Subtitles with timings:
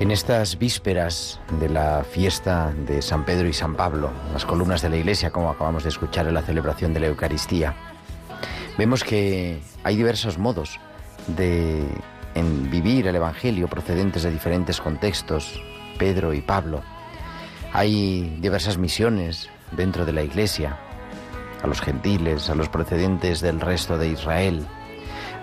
[0.00, 4.88] En estas vísperas de la fiesta de San Pedro y San Pablo, las columnas de
[4.88, 7.74] la iglesia, como acabamos de escuchar en la celebración de la Eucaristía,
[8.78, 10.80] vemos que hay diversos modos
[11.26, 11.86] de
[12.34, 15.60] en vivir el Evangelio procedentes de diferentes contextos,
[15.98, 16.80] Pedro y Pablo.
[17.74, 20.78] Hay diversas misiones dentro de la iglesia,
[21.62, 24.66] a los gentiles, a los procedentes del resto de Israel.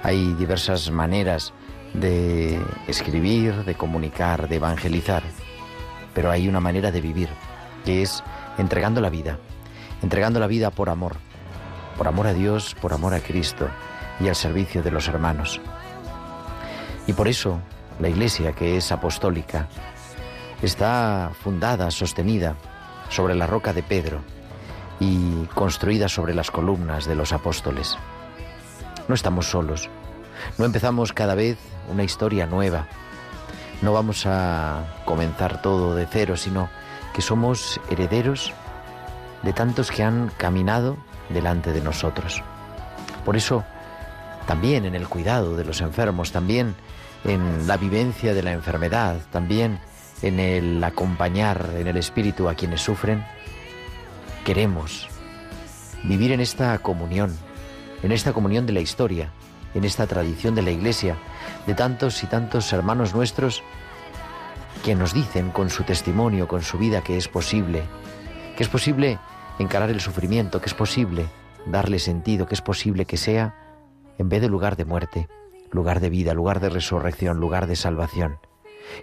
[0.01, 1.53] Hay diversas maneras
[1.99, 5.23] de escribir, de comunicar, de evangelizar.
[6.13, 7.29] Pero hay una manera de vivir,
[7.85, 8.23] que es
[8.57, 9.39] entregando la vida,
[10.01, 11.17] entregando la vida por amor,
[11.97, 13.67] por amor a Dios, por amor a Cristo
[14.19, 15.59] y al servicio de los hermanos.
[17.07, 17.59] Y por eso
[17.99, 19.67] la Iglesia, que es apostólica,
[20.61, 22.55] está fundada, sostenida
[23.09, 24.21] sobre la roca de Pedro
[24.99, 27.97] y construida sobre las columnas de los apóstoles.
[29.07, 29.89] No estamos solos,
[30.57, 31.57] no empezamos cada vez
[31.87, 32.87] una historia nueva,
[33.81, 36.69] no vamos a comenzar todo de cero, sino
[37.13, 38.53] que somos herederos
[39.43, 40.97] de tantos que han caminado
[41.29, 42.43] delante de nosotros.
[43.25, 43.63] Por eso,
[44.47, 46.75] también en el cuidado de los enfermos, también
[47.23, 49.79] en la vivencia de la enfermedad, también
[50.21, 53.23] en el acompañar en el espíritu a quienes sufren,
[54.45, 55.07] queremos
[56.03, 57.35] vivir en esta comunión,
[58.01, 59.31] en esta comunión de la historia,
[59.77, 61.17] en esta tradición de la Iglesia,
[61.67, 63.61] de tantos y tantos hermanos nuestros
[64.83, 67.83] que nos dicen con su testimonio, con su vida, que es posible,
[68.55, 69.19] que es posible
[69.59, 71.27] encarar el sufrimiento, que es posible
[71.67, 73.55] darle sentido, que es posible que sea,
[74.17, 75.29] en vez de lugar de muerte,
[75.71, 78.39] lugar de vida, lugar de resurrección, lugar de salvación.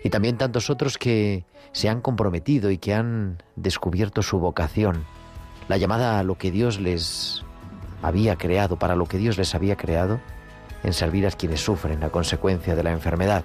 [0.02, 5.04] Y también tantos otros que se han comprometido y que han descubierto su vocación,
[5.68, 7.44] la llamada a lo que Dios les
[8.02, 10.20] había creado, para lo que Dios les había creado,
[10.84, 13.44] en servir a quienes sufren a consecuencia de la enfermedad.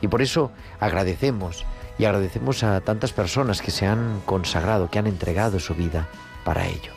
[0.00, 0.50] Y por eso
[0.80, 1.64] agradecemos
[1.98, 6.08] y agradecemos a tantas personas que se han consagrado, que han entregado su vida
[6.44, 6.92] para ello.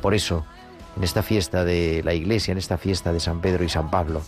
[0.00, 0.44] Por eso,
[0.96, 4.22] en esta fiesta de la Iglesia, en esta fiesta de San Pedro y San Pablo,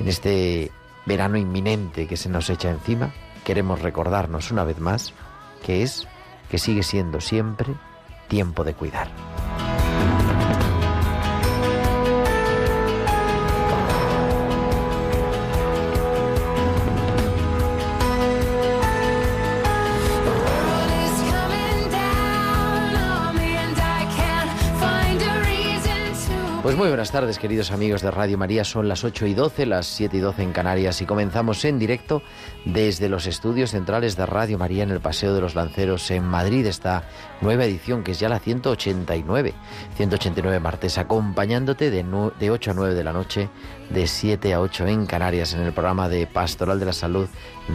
[0.00, 0.70] en este
[1.06, 3.12] verano inminente que se nos echa encima,
[3.44, 5.12] queremos recordarnos una vez más
[5.64, 6.06] que es,
[6.50, 7.74] que sigue siendo siempre
[8.28, 9.08] tiempo de cuidar.
[26.68, 28.62] Pues muy buenas tardes, queridos amigos de Radio María.
[28.62, 32.20] Son las 8 y 12, las 7 y 12 en Canarias y comenzamos en directo
[32.66, 36.66] desde los estudios centrales de Radio María en el Paseo de los Lanceros en Madrid.
[36.66, 37.04] Esta
[37.40, 39.54] nueva edición, que es ya la 189,
[39.96, 42.04] 189 martes, acompañándote de,
[42.38, 43.48] de 8 a 9 de la noche,
[43.88, 47.28] de 7 a 8 en Canarias, en el programa de Pastoral de la Salud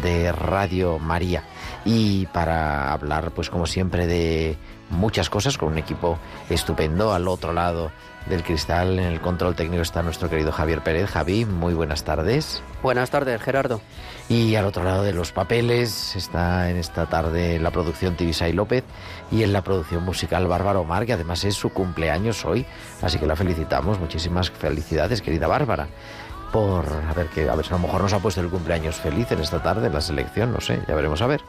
[0.03, 1.45] de Radio María.
[1.83, 4.55] Y para hablar, pues como siempre, de
[4.93, 6.17] muchas cosas con un equipo
[6.49, 7.91] estupendo al otro lado
[8.27, 8.99] del cristal.
[8.99, 11.09] En el control técnico está nuestro querido Javier Pérez.
[11.09, 12.63] Javi, muy buenas tardes.
[12.81, 13.81] Buenas tardes, Gerardo.
[14.29, 18.83] Y al otro lado de los papeles está en esta tarde la producción Tibisay López
[19.31, 22.65] y en la producción musical Bárbara Omar, que además es su cumpleaños hoy,
[23.01, 23.99] así que la felicitamos.
[23.99, 25.87] Muchísimas felicidades, querida Bárbara.
[26.53, 28.97] Por a ver que a ver si a lo mejor nos ha puesto el cumpleaños
[28.97, 31.41] feliz en esta tarde en la selección, no sé, ya veremos a ver.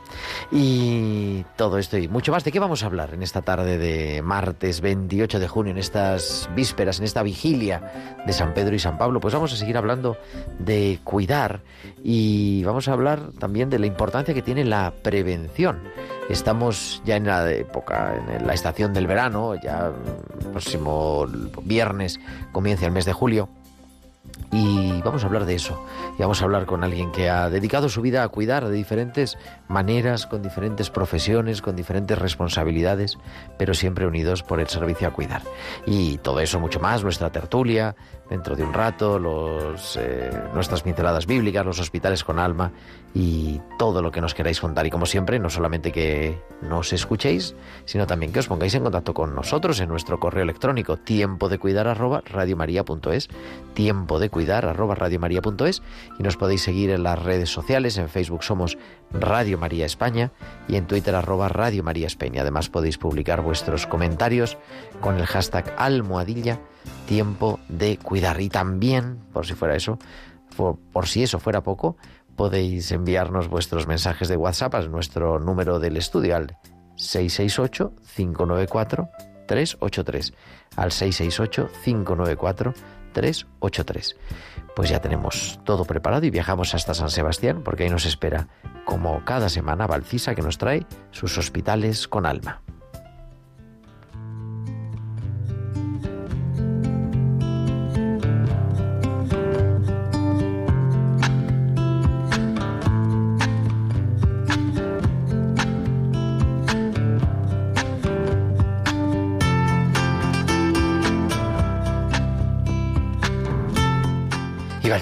[0.51, 2.43] Y todo esto y mucho más.
[2.43, 6.49] ¿De qué vamos a hablar en esta tarde de martes 28 de junio, en estas
[6.57, 9.21] vísperas, en esta vigilia de San Pedro y San Pablo?
[9.21, 10.17] Pues vamos a seguir hablando
[10.59, 11.61] de cuidar
[12.03, 15.83] y vamos a hablar también de la importancia que tiene la prevención.
[16.31, 19.93] Estamos ya en la época, en la estación del verano, ya
[20.41, 21.27] el próximo
[21.63, 22.19] viernes
[22.53, 23.51] comienza el mes de julio.
[24.55, 25.85] Y vamos a hablar de eso.
[26.17, 29.37] Y vamos a hablar con alguien que ha dedicado su vida a cuidar de diferentes
[29.67, 33.19] maneras, con diferentes profesiones, con diferentes responsabilidades,
[33.59, 35.43] pero siempre unidos por el servicio a cuidar.
[35.87, 37.97] Y todo eso, mucho más, nuestra tertulia,
[38.31, 42.71] dentro de un rato, los, eh, nuestras pinceladas bíblicas, los hospitales con alma
[43.15, 44.87] y todo lo que nos queráis contar.
[44.87, 49.15] Y como siempre, no solamente que nos escuchéis, sino también que os pongáis en contacto
[49.15, 53.29] con nosotros en nuestro correo electrónico tiempo de cuidar arroba radiomaria.es,
[53.73, 55.83] tiempo de cuidar arroba radiomaria.es
[56.19, 57.99] y nos podéis seguir en las redes sociales.
[57.99, 58.79] En Facebook somos
[59.13, 60.33] Radio María España
[60.67, 62.43] y en Twitter arroba Radio María España.
[62.43, 64.59] Además podéis publicar vuestros comentarios
[65.01, 66.59] con el hashtag almohadilla
[67.07, 68.41] tiempo de cuidar.
[68.41, 69.99] Y también, por si fuera eso,
[70.57, 71.97] por, por si eso fuera poco,
[72.37, 76.57] podéis enviarnos vuestros mensajes de WhatsApp a nuestro número del estudio al
[76.97, 79.09] 668 594
[79.47, 80.33] 383
[80.77, 82.75] al 668 594
[83.13, 84.17] 383.
[84.75, 88.49] Pues ya tenemos todo preparado y viajamos hasta San Sebastián porque ahí nos espera,
[88.85, 92.61] como cada semana, Valcisa que nos trae sus hospitales con alma.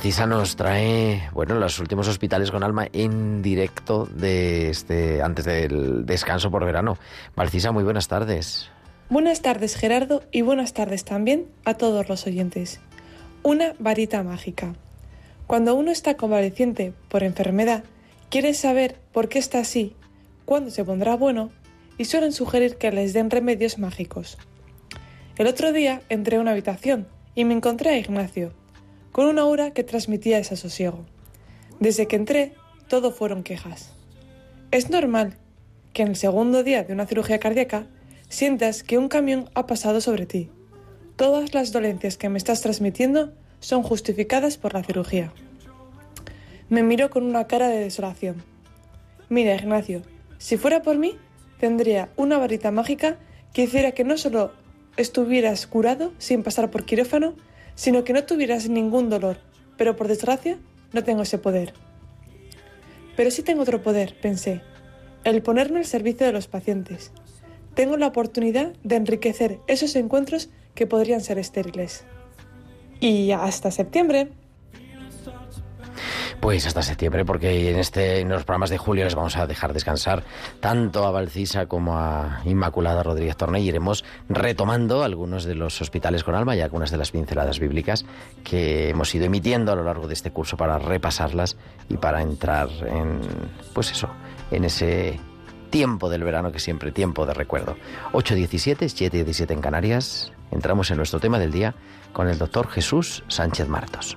[0.02, 6.50] Valcisa nos trae, bueno, los últimos hospitales con alma en directo este antes del descanso
[6.50, 6.98] por verano.
[7.36, 8.68] Valcisa, muy buenas tardes.
[9.08, 12.80] Buenas tardes, Gerardo, y buenas tardes también a todos los oyentes.
[13.44, 14.74] Una varita mágica.
[15.46, 17.84] Cuando uno está convaleciente por enfermedad,
[18.28, 19.94] quiere saber por qué está así,
[20.44, 21.52] cuándo se pondrá bueno,
[21.96, 24.36] y suelen sugerir que les den remedios mágicos.
[25.36, 27.06] El otro día entré a una habitación
[27.36, 28.52] y me encontré a Ignacio,
[29.12, 31.04] con una aura que transmitía desasosiego.
[31.80, 32.54] Desde que entré,
[32.88, 33.92] todo fueron quejas.
[34.70, 35.36] Es normal
[35.92, 37.86] que en el segundo día de una cirugía cardíaca
[38.28, 40.50] sientas que un camión ha pasado sobre ti.
[41.16, 45.32] Todas las dolencias que me estás transmitiendo son justificadas por la cirugía.
[46.70, 48.42] Me miró con una cara de desolación.
[49.28, 50.02] Mira, Ignacio,
[50.38, 51.16] si fuera por mí,
[51.60, 53.18] tendría una varita mágica
[53.52, 54.52] que hiciera que no solo
[54.96, 57.34] estuvieras curado sin pasar por quirófano,
[57.74, 59.38] sino que no tuvieras ningún dolor,
[59.76, 60.58] pero por desgracia
[60.92, 61.74] no tengo ese poder.
[63.16, 64.62] Pero sí tengo otro poder, pensé,
[65.24, 67.12] el ponerme al servicio de los pacientes.
[67.74, 72.04] Tengo la oportunidad de enriquecer esos encuentros que podrían ser estériles.
[73.00, 74.28] Y hasta septiembre.
[76.42, 79.72] Pues hasta septiembre, porque en, este, en los programas de julio les vamos a dejar
[79.72, 80.24] descansar
[80.58, 86.24] tanto a Valcisa como a Inmaculada Rodríguez Torne y iremos retomando algunos de los hospitales
[86.24, 88.04] con alma y algunas de las pinceladas bíblicas
[88.42, 91.56] que hemos ido emitiendo a lo largo de este curso para repasarlas
[91.88, 93.20] y para entrar en,
[93.72, 94.08] pues eso,
[94.50, 95.20] en ese
[95.70, 97.76] tiempo del verano que siempre tiempo de recuerdo.
[98.14, 100.32] 8.17, 7.17 en Canarias.
[100.50, 101.76] Entramos en nuestro tema del día
[102.12, 104.16] con el doctor Jesús Sánchez Martos.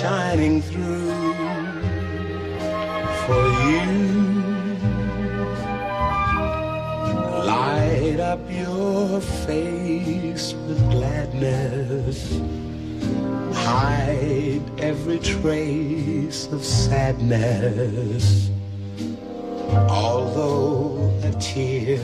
[0.00, 1.34] shining through
[3.26, 3.88] for you.
[7.44, 12.40] Light up your face with gladness.
[13.52, 18.50] Hide every trace of sadness.
[19.90, 22.00] Although a tear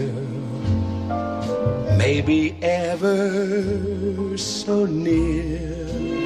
[1.97, 6.25] may be ever so near.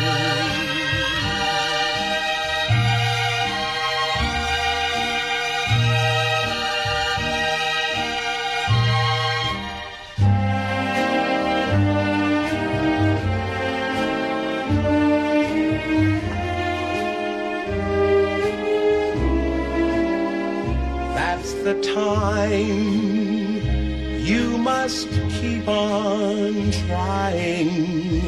[21.73, 23.61] The time
[24.23, 28.21] you must keep on trying.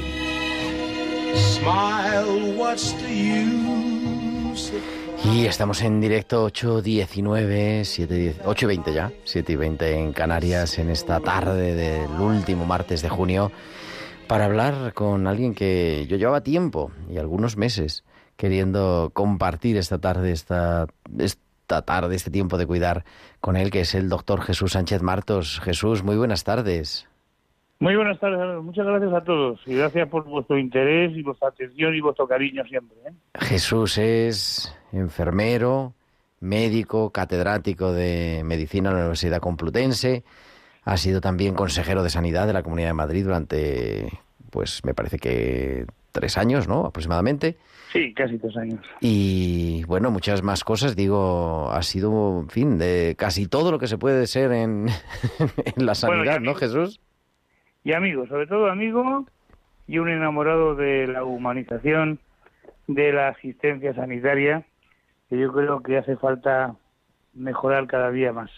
[1.36, 4.72] Smile, what's the use
[5.26, 11.20] Y estamos en directo 8.19, 7, 8.20 ya, 7 y 20 en Canarias en esta
[11.20, 13.52] tarde del último martes de junio
[14.28, 18.04] para hablar con alguien que yo llevaba tiempo y algunos meses
[18.36, 21.42] queriendo compartir esta tarde, esta, esta
[21.82, 23.04] tarde, este tiempo de cuidar
[23.42, 25.60] con él, que es el doctor Jesús Sánchez Martos.
[25.62, 27.10] Jesús, muy buenas tardes.
[27.80, 31.94] Muy buenas tardes, muchas gracias a todos y gracias por vuestro interés y vuestra atención
[31.94, 32.96] y vuestro cariño siempre.
[33.06, 33.12] ¿eh?
[33.36, 35.94] Jesús es enfermero,
[36.40, 40.24] médico, catedrático de medicina en la Universidad Complutense.
[40.86, 45.18] Ha sido también consejero de sanidad de la Comunidad de Madrid durante, pues me parece
[45.18, 46.86] que tres años, ¿no?
[46.86, 47.58] Aproximadamente.
[47.92, 48.80] Sí, casi tres años.
[49.02, 50.96] Y bueno, muchas más cosas.
[50.96, 54.88] Digo, ha sido, en fin, de casi todo lo que se puede ser en,
[55.76, 57.02] en la sanidad, Bueno, ¿no, Jesús?
[57.84, 59.26] Y amigo, sobre todo amigo
[59.88, 62.20] y un enamorado de la humanización,
[62.88, 64.66] de la asistencia sanitaria,
[65.30, 66.76] que yo creo que hace falta
[67.34, 68.50] mejorar cada día más.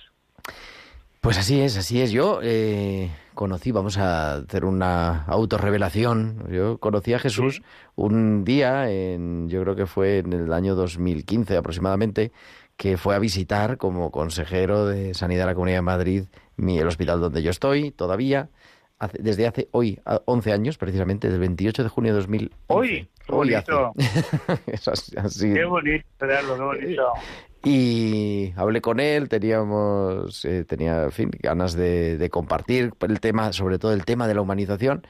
[1.21, 2.11] Pues así es, así es.
[2.11, 6.47] Yo eh, conocí, vamos a hacer una autorrevelación.
[6.51, 7.61] Yo conocí a Jesús
[7.95, 12.31] un día, en, yo creo que fue en el año 2015 aproximadamente,
[12.77, 16.23] que fue a visitar como consejero de Sanidad de la Comunidad de Madrid
[16.57, 18.49] mi, el hospital donde yo estoy todavía,
[18.99, 22.53] hace- desde hace hoy a- 11 años, precisamente, del 28 de junio de 2011.
[22.67, 23.07] Hoy,
[23.49, 23.71] qué hace.
[23.71, 23.93] bonito.
[24.67, 25.53] Es así- así.
[25.53, 27.03] Qué bonito, Gerardo, qué bonito.
[27.65, 33.51] Y hablé con él, teníamos, eh, tenía, en fin, ganas de, de compartir el tema,
[33.53, 35.05] sobre todo el tema de la humanización,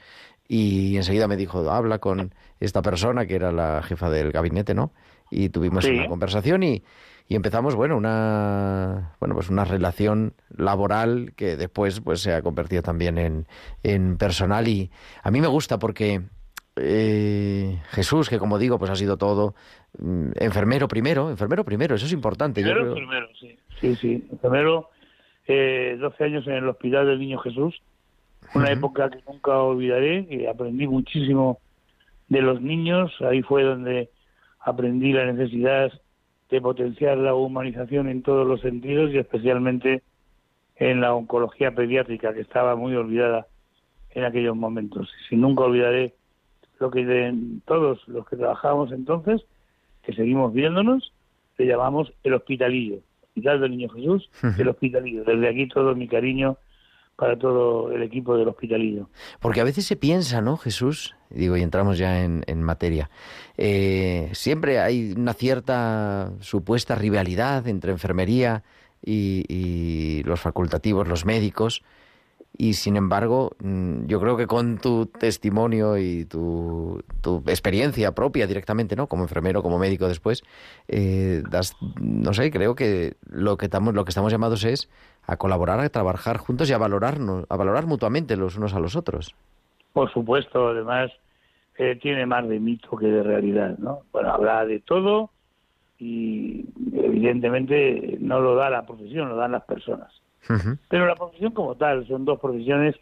[0.48, 4.92] y enseguida me dijo, habla con esta persona que era la jefa del gabinete, ¿no?
[5.30, 5.90] Y tuvimos Sí.
[5.90, 6.82] una conversación y,
[7.28, 12.80] y empezamos, bueno, una, bueno, pues una relación laboral que después, pues, se ha convertido
[12.82, 13.46] también en,
[13.82, 14.90] en personal y
[15.22, 16.22] a mí me gusta porque
[16.76, 17.25] eh,
[17.96, 19.54] Jesús, que como digo, pues ha sido todo
[19.98, 22.60] mm, enfermero primero, enfermero primero, eso es importante.
[22.62, 23.58] yo Primero, sí.
[23.80, 24.28] Sí, sí.
[24.42, 24.90] Primero,
[25.46, 27.80] eh, 12 años en el Hospital del Niño Jesús.
[28.54, 31.58] Una época que nunca olvidaré, que aprendí muchísimo
[32.28, 33.12] de los niños.
[33.22, 34.10] Ahí fue donde
[34.60, 35.90] aprendí la necesidad
[36.50, 40.02] de potenciar la humanización en todos los sentidos y especialmente
[40.76, 43.46] en la oncología pediátrica, que estaba muy olvidada
[44.10, 45.10] en aquellos momentos.
[45.30, 46.14] Y nunca olvidaré
[46.78, 49.42] lo que de todos los que trabajábamos entonces,
[50.02, 51.12] que seguimos viéndonos,
[51.58, 55.24] le llamamos el hospitalillo, Hospital del Niño Jesús, el hospitalillo.
[55.24, 56.56] Desde aquí todo mi cariño
[57.16, 59.08] para todo el equipo del hospitalillo.
[59.40, 61.14] Porque a veces se piensa, ¿no, Jesús?
[61.30, 63.10] Digo, y entramos ya en, en materia.
[63.56, 68.62] Eh, siempre hay una cierta supuesta rivalidad entre enfermería
[69.04, 71.82] y, y los facultativos, los médicos.
[72.58, 78.46] Y sin embargo, mm, yo creo que con tu testimonio y tu, tu experiencia propia
[78.46, 79.08] directamente, ¿no?
[79.08, 80.42] Como enfermero, como médico después,
[80.88, 84.88] eh, das, no sé, creo que lo que estamos, lo que estamos llamados es
[85.26, 88.96] a colaborar, a trabajar juntos y a valorarnos, a valorar mutuamente los unos a los
[88.96, 89.34] otros.
[89.92, 91.10] Por supuesto, además,
[91.76, 94.00] eh, tiene más de mito que de realidad, ¿no?
[94.12, 95.30] Bueno, habla de todo
[95.98, 100.10] y evidentemente no lo da la profesión, lo dan las personas.
[100.88, 102.94] Pero la profesión como tal son dos profesiones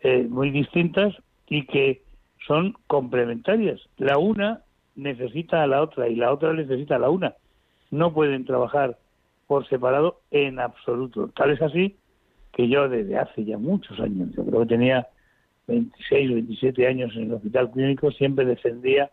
[0.00, 1.14] eh, muy distintas
[1.48, 2.02] y que
[2.46, 3.80] son complementarias.
[3.96, 4.62] La una
[4.96, 7.34] necesita a la otra y la otra necesita a la una.
[7.90, 8.98] No pueden trabajar
[9.46, 11.28] por separado en absoluto.
[11.34, 11.96] Tal es así
[12.52, 15.06] que yo desde hace ya muchos años, yo creo que tenía
[15.68, 19.10] 26 o 27 años en el hospital clínico, siempre defendía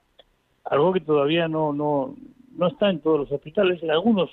[0.64, 2.16] algo que todavía no, no,
[2.58, 4.32] no está en todos los hospitales, en algunos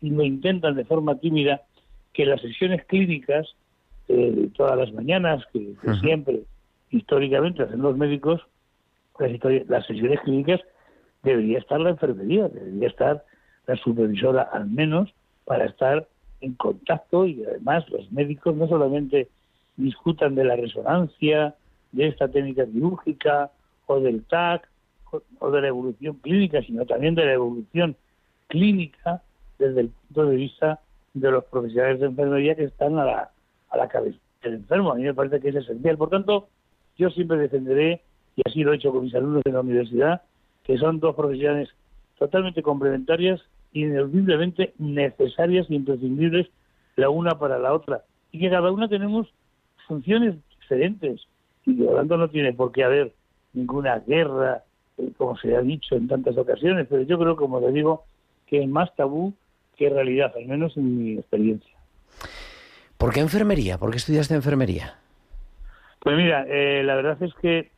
[0.00, 1.62] lo intentan de forma tímida,
[2.16, 3.46] que las sesiones clínicas,
[4.08, 6.44] eh, todas las mañanas, que, siempre
[6.90, 8.40] históricamente hacen los médicos,
[9.18, 9.30] las,
[9.68, 10.60] las sesiones clínicas
[11.22, 13.22] debería estar la enfermería, debería estar
[13.66, 15.12] la supervisora al menos
[15.44, 16.08] para estar
[16.40, 19.28] en contacto y además los médicos no solamente
[19.76, 21.54] discutan de la resonancia,
[21.92, 23.50] de esta técnica quirúrgica
[23.84, 24.66] o del TAC
[25.38, 27.94] o de la evolución clínica, sino también de la evolución
[28.48, 29.20] clínica
[29.58, 30.80] desde el punto de vista
[31.20, 33.30] de los profesionales de enfermería que están a la,
[33.70, 34.92] a la cabeza del enfermo.
[34.92, 35.96] A mí me parece que es esencial.
[35.96, 36.48] Por tanto,
[36.98, 38.02] yo siempre defenderé,
[38.36, 40.22] y así lo he hecho con mis alumnos en la universidad,
[40.64, 41.70] que son dos profesiones
[42.18, 43.40] totalmente complementarias,
[43.72, 46.48] ineludiblemente necesarias e imprescindibles
[46.96, 49.26] la una para la otra, y que cada una tenemos
[49.86, 51.26] funciones diferentes,
[51.64, 53.12] y por tanto no tiene por qué haber
[53.54, 54.64] ninguna guerra,
[54.98, 58.04] eh, como se ha dicho en tantas ocasiones, pero yo creo, como les digo,
[58.46, 59.32] que es más tabú
[59.76, 61.76] que realidad, al menos en mi experiencia.
[62.98, 63.78] ¿Por qué enfermería?
[63.78, 64.98] ¿Por qué estudiaste enfermería?
[66.00, 67.70] Pues mira, eh, la verdad es que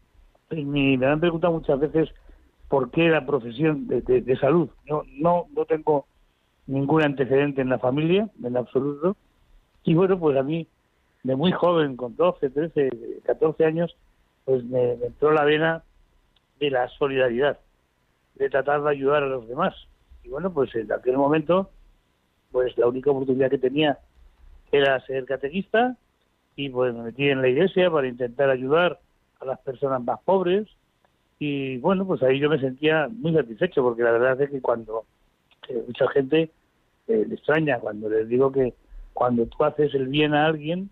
[0.51, 2.09] en mi- me han preguntado muchas veces
[2.69, 4.71] por qué la profesión de, de- de salud.
[4.87, 6.07] No, no, no tengo
[6.67, 9.17] ningún antecedente en la familia, en absoluto.
[9.85, 10.69] Y bueno, pues a mí,
[11.23, 12.91] de muy joven, con 12, 13,
[13.25, 13.97] 14 años,
[14.45, 15.83] pues me, me entró la vena
[16.61, 17.59] de la solidaridad,
[18.35, 19.75] de tratar de ayudar a los demás.
[20.23, 21.71] Y bueno, pues en aquel momento,
[22.51, 23.99] pues la única oportunidad que tenía
[24.73, 25.97] era ser catequista
[26.57, 28.99] y pues me metí en la iglesia para intentar ayudar
[29.41, 30.69] a las personas más pobres
[31.39, 35.05] y bueno, pues ahí yo me sentía muy satisfecho porque la verdad es que cuando
[35.69, 36.51] eh, mucha gente
[37.07, 38.75] eh, le extraña cuando les digo que
[39.15, 40.91] cuando tú haces el bien a alguien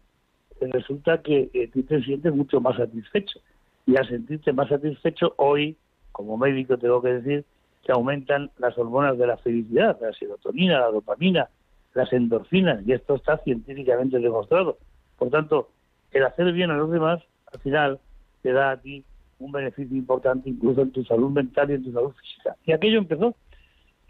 [0.61, 3.39] eh, resulta que eh, tú te sientes mucho más satisfecho.
[3.87, 5.77] Y al sentirte más satisfecho hoy
[6.11, 7.45] como médico tengo que decir
[7.87, 11.49] que aumentan las hormonas de la felicidad, la serotonina, la dopamina,
[11.95, 14.79] las endorfinas, y esto está científicamente demostrado.
[15.17, 15.71] Por tanto,
[16.11, 17.23] el hacer bien a los demás,
[17.53, 18.01] al final,
[18.43, 19.05] te da a ti
[19.39, 22.57] un beneficio importante incluso en tu salud mental y en tu salud física.
[22.67, 23.37] Y aquello empezó.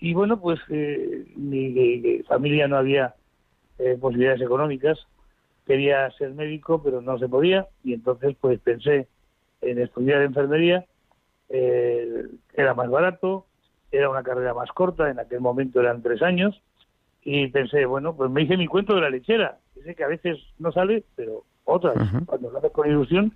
[0.00, 3.14] Y bueno, pues eh, mi, mi- mi familia no había
[3.78, 4.98] eh, posibilidades económicas.
[5.66, 7.66] Quería ser médico, pero no se podía.
[7.84, 9.08] Y entonces, pues pensé
[9.60, 10.86] en estudiar enfermería.
[11.48, 13.46] Eh, era más barato,
[13.90, 16.60] era una carrera más corta, en aquel momento eran tres años
[17.22, 19.58] y pensé, bueno, pues me hice mi cuento de la lechera.
[19.82, 21.96] Sé que a veces no sale, pero otras,
[22.26, 23.34] cuando lo haces con ilusión,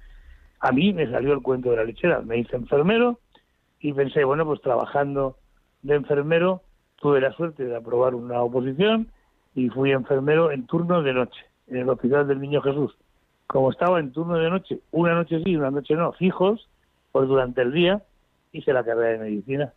[0.61, 2.21] a mí me salió el cuento de la lechera.
[2.21, 3.19] Me hice enfermero
[3.81, 5.37] y pensé, bueno, pues trabajando
[5.83, 6.63] de enfermero,
[6.97, 9.11] tuve la suerte de aprobar una oposición
[9.55, 12.97] y fui enfermero en turno de noche, en el Hospital del Niño Jesús.
[13.47, 16.69] Como estaba en turno de noche, una noche sí, una noche no, fijos,
[17.11, 18.03] pues durante el día
[18.53, 19.73] hice la carrera de medicina.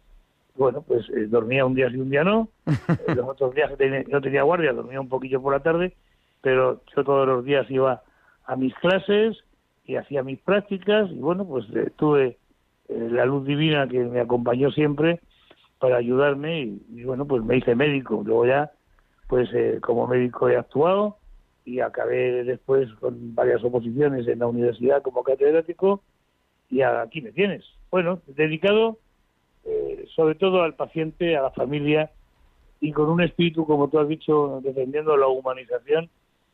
[0.56, 2.50] Bueno, pues eh, dormía un día sí, un día no.
[3.08, 5.96] Eh, los otros días que tenía- no tenía guardia, dormía un poquillo por la tarde,
[6.42, 8.04] pero yo todos los días iba
[8.46, 9.38] a mis clases
[9.84, 12.38] y hacía mis prácticas y bueno, pues eh, tuve
[12.88, 15.20] eh, la luz divina que me acompañó siempre
[15.80, 18.22] para ayudarme y, y, bueno, pues me hice médico.
[18.24, 18.72] Luego ya,
[19.28, 21.18] pues eh, como médico he actuado
[21.66, 26.04] y acabé después con varias oposiciones en la universidad como catedrático
[26.70, 27.66] y aquí me tienes.
[27.89, 29.00] Bueno, dedicado
[29.65, 32.12] eh, sobre todo al paciente, a la familia
[32.80, 36.10] y con un espíritu, como tú has dicho, defendiendo la humanización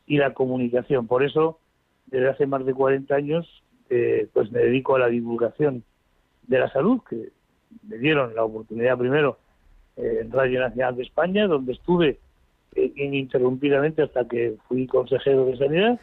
[0.06, 1.06] y la comunicación.
[1.06, 1.58] Por eso,
[2.06, 5.82] desde hace más de 40 años, eh, pues me dedico a la divulgación
[6.46, 7.30] de la salud, que
[7.88, 9.38] me dieron la oportunidad primero
[9.96, 12.18] eh, en Radio Nacional de España, donde estuve
[12.76, 15.98] eh, ininterrumpidamente hasta que fui consejero de Sanidad,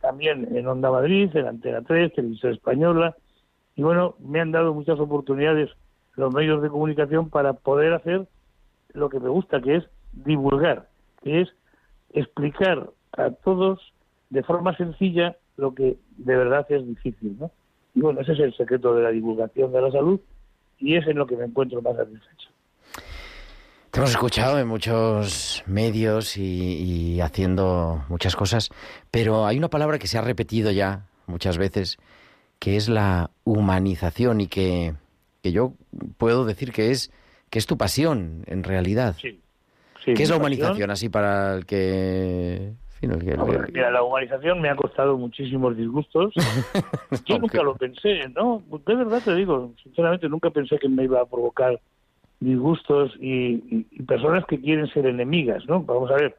[0.00, 3.16] también en Onda Madrid, en Antena 3, Televisión Española,
[3.76, 5.70] y bueno, me han dado muchas oportunidades
[6.18, 8.26] los medios de comunicación para poder hacer
[8.92, 10.88] lo que me gusta, que es divulgar,
[11.22, 11.48] que es
[12.12, 13.80] explicar a todos
[14.28, 17.52] de forma sencilla lo que de verdad es difícil, ¿no?
[17.94, 20.20] Y bueno, ese es el secreto de la divulgación de la salud
[20.80, 22.50] y es en lo que me encuentro más satisfecho.
[23.92, 28.70] Te hemos escuchado en muchos medios y, y haciendo muchas cosas,
[29.12, 31.96] pero hay una palabra que se ha repetido ya muchas veces,
[32.58, 34.94] que es la humanización y que,
[35.42, 35.72] que yo
[36.18, 37.12] puedo decir que es
[37.50, 39.16] que es tu pasión en realidad.
[39.20, 39.40] Sí.
[40.04, 42.72] Sí, ¿Qué es la pasión- humanización así para el que...
[43.36, 46.32] No, mira, la humanización me ha costado muchísimos disgustos.
[47.26, 48.62] Yo nunca lo pensé, ¿no?
[48.86, 51.78] De verdad te digo, sinceramente nunca pensé que me iba a provocar
[52.40, 55.80] disgustos y, y- y personas que quieren ser enemigas, ¿no?
[55.82, 56.36] Vamos a ver.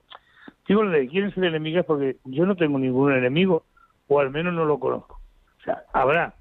[0.67, 3.63] Digo quieren ser enemigas porque yo no tengo ningún enemigo,
[4.07, 5.19] o al menos no lo conozco.
[5.59, 6.33] O sea, habrá,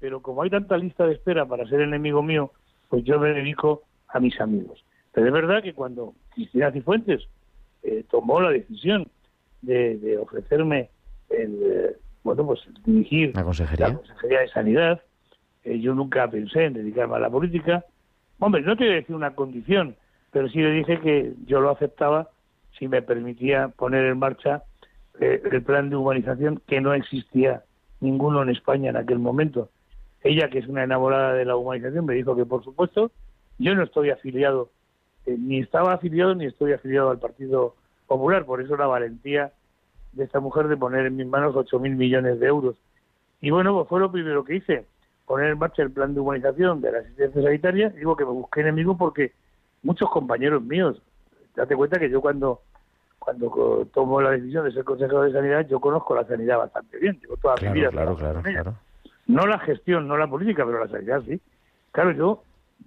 [0.00, 2.52] pero como hay tanta lista de espera para ser enemigo mío,
[2.88, 4.84] pues yo me dedico a mis amigos.
[5.12, 7.26] Pero es verdad que cuando Cristina Cifuentes
[7.82, 9.08] eh, tomó la decisión
[9.62, 10.90] de, de ofrecerme
[11.30, 13.88] el, eh, bueno, pues dirigir La consejería.
[13.88, 15.02] la Consejería de Sanidad,
[15.64, 17.84] eh, yo nunca pensé en dedicarme a la política.
[18.38, 19.96] Hombre, no te voy a decir una condición,
[20.30, 22.28] pero sí le dije que yo lo aceptaba
[22.78, 24.62] si me permitía poner en marcha
[25.20, 27.64] eh, el plan de humanización que no existía
[28.00, 29.70] ninguno en España en aquel momento.
[30.22, 33.10] Ella, que es una enamorada de la humanización, me dijo que por supuesto
[33.58, 34.70] yo no estoy afiliado,
[35.26, 37.74] eh, ni estaba afiliado ni estoy afiliado al Partido
[38.06, 39.52] Popular, por eso la valentía
[40.12, 42.76] de esta mujer de poner en mis manos 8.000 millones de euros.
[43.40, 44.86] Y bueno, pues fue lo primero que hice,
[45.26, 47.90] poner en marcha el plan de humanización de la asistencia sanitaria.
[47.90, 49.32] Digo que me busqué enemigos porque
[49.82, 51.00] muchos compañeros míos,
[51.54, 52.62] date cuenta que yo cuando
[53.18, 57.18] cuando tomo la decisión de ser consejero de sanidad, yo conozco la sanidad bastante bien.
[57.20, 58.74] Llevo toda mi Claro, vida claro, claro, claro.
[59.28, 61.40] No la gestión, no la política, pero la sanidad sí.
[61.92, 62.42] Claro, yo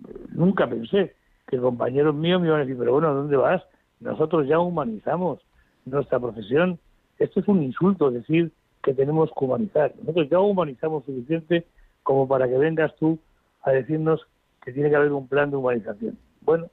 [0.08, 1.16] eh, nunca pensé
[1.48, 3.64] que compañeros míos me iban a decir, pero bueno, ¿a dónde vas?
[4.00, 5.40] Nosotros ya humanizamos
[5.86, 6.80] nuestra profesión.
[7.20, 8.52] Esto es un insulto decir
[8.82, 9.94] que tenemos que humanizar.
[10.00, 11.66] Nosotros ya humanizamos suficiente
[12.04, 13.20] como para que vengas tú
[13.62, 14.26] a decirnos
[14.64, 16.18] que tiene que haber un plan de humanización.
[16.42, 16.68] Bueno,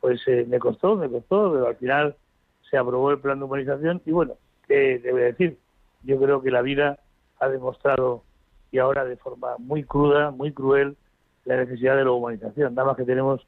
[0.00, 2.16] pues eh, me costó, me costó, pero al final
[2.70, 4.34] se aprobó el plan de humanización y bueno,
[4.66, 5.58] ¿qué a decir?
[6.04, 7.00] Yo creo que la vida
[7.40, 8.22] ha demostrado
[8.70, 10.96] y ahora de forma muy cruda, muy cruel,
[11.44, 12.74] la necesidad de la humanización.
[12.74, 13.46] Nada más que tenemos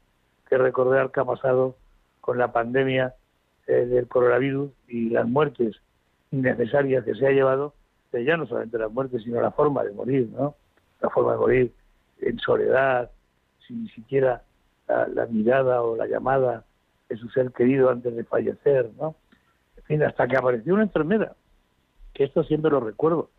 [0.49, 1.75] que recordar qué ha pasado
[2.19, 3.13] con la pandemia
[3.67, 5.75] eh, del coronavirus y las muertes
[6.31, 7.73] innecesarias que se ha llevado,
[8.09, 10.55] pero ya no solamente las muertes, sino la forma de morir, ¿no?
[10.99, 11.73] La forma de morir
[12.21, 13.09] en soledad,
[13.67, 14.43] sin ni siquiera
[14.87, 16.63] la, la mirada o la llamada
[17.09, 19.15] de su ser querido antes de fallecer, ¿no?
[19.77, 21.33] En fin, hasta que apareció una enfermera,
[22.13, 23.29] que esto siempre lo recuerdo,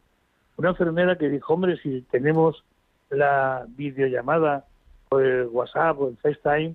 [0.56, 2.64] una enfermera que dijo, hombre, si tenemos
[3.10, 4.66] la videollamada
[5.10, 6.74] o el WhatsApp o el FaceTime,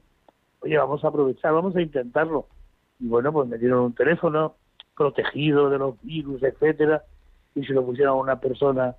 [0.61, 2.47] oye, vamos a aprovechar, vamos a intentarlo.
[2.99, 4.55] Y bueno, pues me dieron un teléfono
[4.95, 7.03] protegido de los virus, etcétera,
[7.55, 8.95] y se lo pusieron a una persona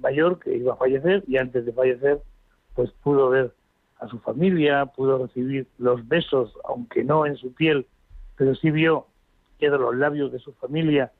[0.00, 2.20] mayor que iba a fallecer y antes de fallecer,
[2.74, 3.52] pues pudo ver
[3.98, 7.86] a su familia, pudo recibir los besos, aunque no en su piel,
[8.36, 9.06] pero sí vio
[9.58, 11.12] que de los labios de su familia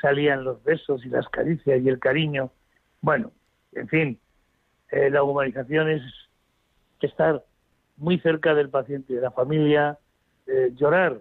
[0.00, 2.50] salían los besos y las caricias y el cariño.
[3.00, 3.32] Bueno,
[3.72, 4.18] en fin,
[4.90, 6.02] eh, la humanización es
[7.00, 7.44] estar
[7.96, 9.98] muy cerca del paciente y de la familia,
[10.46, 11.20] eh, llorar.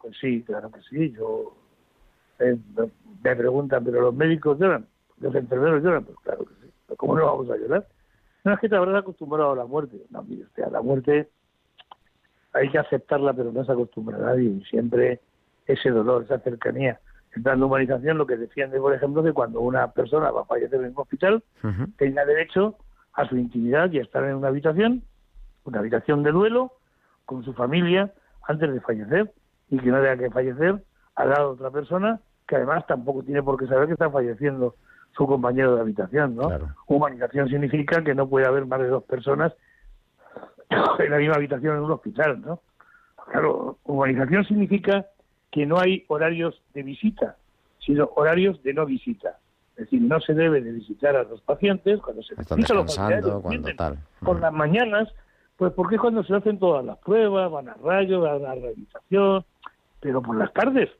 [0.00, 1.12] Pues sí, claro que sí.
[1.12, 1.54] Yo
[2.38, 2.56] eh,
[3.22, 4.86] me preguntan, ¿pero los médicos lloran?
[5.18, 6.04] ¿Los enfermeros lloran?
[6.04, 6.72] Pues claro que sí.
[6.86, 7.86] ¿Pero ¿Cómo no vamos a llorar?
[8.44, 9.96] No es que te habrás acostumbrado a la muerte.
[10.10, 11.28] No, a la muerte
[12.52, 14.48] hay que aceptarla, pero no se acostumbra a nadie.
[14.48, 15.20] Y siempre
[15.66, 16.98] ese dolor, esa cercanía.
[17.32, 20.46] El plan de humanización lo que defiende, por ejemplo, que cuando una persona va a
[20.46, 21.42] fallecer en un hospital,
[21.96, 22.76] tenga derecho
[23.12, 25.02] a su intimidad y a estar en una habitación,
[25.64, 26.72] una habitación de duelo,
[27.26, 28.12] con su familia,
[28.48, 29.32] antes de fallecer,
[29.68, 30.82] y que no tenga que fallecer
[31.14, 34.74] al lado de otra persona, que además tampoco tiene por qué saber que está falleciendo
[35.12, 36.48] su compañero de habitación, ¿no?
[36.48, 36.68] Claro.
[36.86, 39.52] Humanización significa que no puede haber más de dos personas
[40.98, 42.60] en la misma habitación en un hospital, ¿no?
[43.30, 45.06] Claro, humanización significa
[45.50, 47.36] que no hay horarios de visita,
[47.84, 49.38] sino horarios de no visita.
[49.76, 53.68] Es decir, no se debe de visitar a los pacientes cuando se Están descansando, cuando
[53.76, 53.98] tal.
[54.20, 55.08] Por las mañanas,
[55.56, 59.44] pues porque es cuando se hacen todas las pruebas, van a rayos, van a rehabilitación,
[60.00, 60.90] pero por las tardes.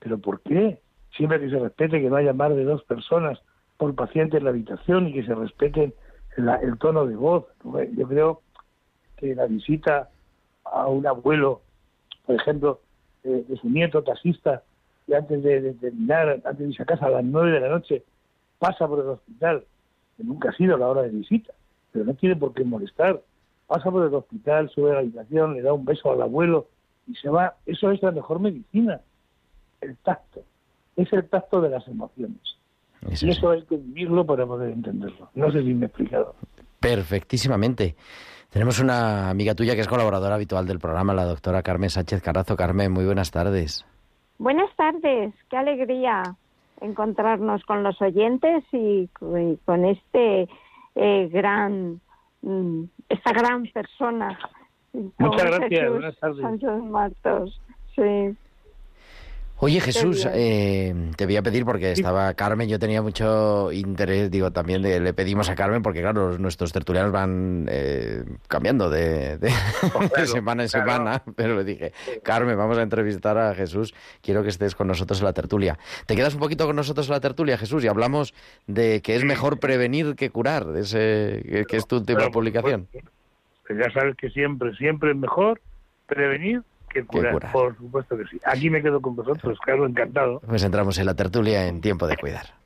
[0.00, 0.80] ¿Pero por qué?
[1.16, 3.38] Siempre que se respete que no haya más de dos personas
[3.78, 5.94] por paciente en la habitación y que se respeten
[6.36, 7.46] la- el tono de voz.
[7.96, 8.42] Yo creo
[9.16, 10.10] que la visita
[10.64, 11.62] a un abuelo,
[12.26, 12.80] por ejemplo,
[13.26, 14.62] eh, de su nieto taxista,
[15.06, 17.68] y antes de, de terminar, antes de irse a casa a las nueve de la
[17.68, 18.02] noche,
[18.58, 19.64] pasa por el hospital,
[20.16, 21.52] que nunca ha sido la hora de visita,
[21.92, 23.20] pero no tiene por qué molestar.
[23.66, 26.68] Pasa por el hospital, sube a la habitación, le da un beso al abuelo
[27.06, 27.56] y se va.
[27.66, 29.00] Eso es la mejor medicina,
[29.80, 30.42] el tacto.
[30.96, 32.40] Es el tacto de las emociones.
[33.10, 35.30] Es Y eso hay que vivirlo para poder entenderlo.
[35.34, 36.34] No sé si me he explicado.
[36.80, 37.96] Perfectísimamente.
[38.50, 42.56] Tenemos una amiga tuya que es colaboradora habitual del programa, la doctora Carmen Sánchez Carrazo.
[42.56, 43.84] Carmen, muy buenas tardes.
[44.38, 46.22] Buenas tardes, qué alegría
[46.80, 50.48] encontrarnos con los oyentes y co- y con este
[50.94, 52.00] eh, gran,
[52.42, 54.38] mm, esta gran persona.
[55.18, 56.40] Muchas gracias, Jesús buenas tardes.
[56.40, 57.60] Sánchez Martos.
[57.94, 58.36] Sí.
[59.58, 64.50] Oye Jesús, eh, te voy a pedir porque estaba Carmen, yo tenía mucho interés, digo,
[64.50, 69.48] también de- le pedimos a Carmen porque claro, nuestros tertulianos van eh, cambiando de, de-
[70.16, 70.86] de semana en claro.
[70.92, 71.92] semana, pero le dije,
[72.22, 75.78] Carmen, vamos a entrevistar a Jesús, quiero que estés con nosotros en la tertulia.
[76.04, 77.82] ¿Te quedas un poquito con nosotros en la tertulia, Jesús?
[77.82, 78.34] Y hablamos
[78.66, 82.30] de que es mejor prevenir que curar, de ese, que, que es tu última Pero,
[82.30, 82.88] publicación.
[82.92, 83.04] pues,
[83.66, 85.62] pues ya sabes que siempre, siempre es mejor
[86.06, 87.32] prevenir que curar.
[87.32, 87.52] curar.
[87.52, 88.40] Por supuesto que sí.
[88.44, 90.40] Aquí me quedo con vosotros, claro, encantado.
[90.46, 92.65] Pues entramos en la tertulia en tiempo de cuidar.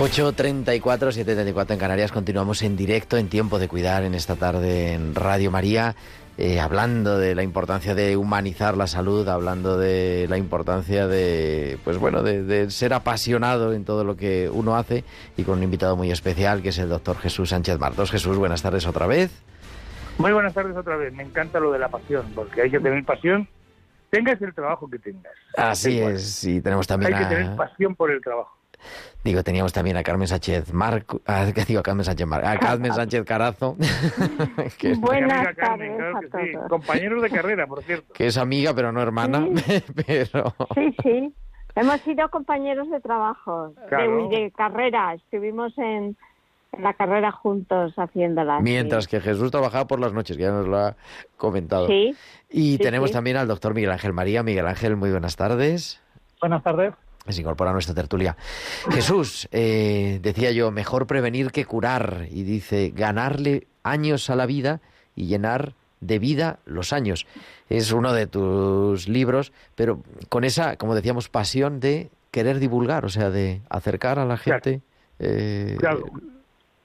[0.00, 2.12] Ocho treinta y cuatro, siete treinta y cuatro en Canarias.
[2.12, 5.96] Continuamos en directo en Tiempo de Cuidar en esta tarde en Radio María,
[6.36, 11.98] eh, hablando de la importancia de humanizar la salud, hablando de la importancia de, pues
[11.98, 15.02] bueno, de, de ser apasionado en todo lo que uno hace
[15.36, 18.12] y con un invitado muy especial que es el doctor Jesús Sánchez Martos.
[18.12, 19.32] Jesús, buenas tardes otra vez.
[20.18, 21.12] Muy buenas tardes otra vez.
[21.12, 23.48] Me encanta lo de la pasión, porque hay que tener pasión,
[24.10, 25.32] tengas el trabajo que tengas.
[25.56, 28.56] Así es, y tenemos también Hay que tener pasión por el trabajo.
[29.24, 31.80] Digo, teníamos también a Carmen Sánchez Marco, a, ¿qué digo?
[31.80, 33.76] A Carmen Sánchez Mar- a Carmen Sánchez Carazo,
[34.78, 36.58] que, es- Buenas Carmen, tardes claro a que sí.
[36.68, 38.12] Compañeros de carrera, por cierto.
[38.12, 39.46] que es amiga pero no hermana,
[40.06, 40.54] pero...
[40.74, 41.34] Sí, sí.
[41.74, 44.28] Hemos sido compañeros de trabajo, Claro.
[44.28, 45.14] de, de carrera.
[45.14, 46.16] Estuvimos en,
[46.72, 48.56] en la carrera juntos haciéndola.
[48.58, 48.62] sí.
[48.64, 50.96] Mientras que Jesús trabajaba por las noches, que ya nos lo ha
[51.36, 51.86] comentado.
[51.86, 52.16] Sí,
[52.50, 53.14] Y sí, tenemos sí.
[53.14, 54.42] también al doctor Miguel Ángel María.
[54.42, 56.00] Miguel Ángel, muy buenas tardes.
[56.40, 56.94] Buenas tardes.
[57.28, 58.36] Se incorpora a nuestra tertulia.
[58.90, 62.26] Jesús, eh, decía yo, mejor prevenir que curar.
[62.30, 64.80] Y dice, ganarle años a la vida
[65.14, 67.26] y llenar de vida los años.
[67.68, 73.08] Es uno de tus libros, pero con esa, como decíamos, pasión de querer divulgar, o
[73.08, 74.60] sea, de acercar a la Claro.
[74.62, 74.80] gente.
[75.18, 76.04] eh, Claro.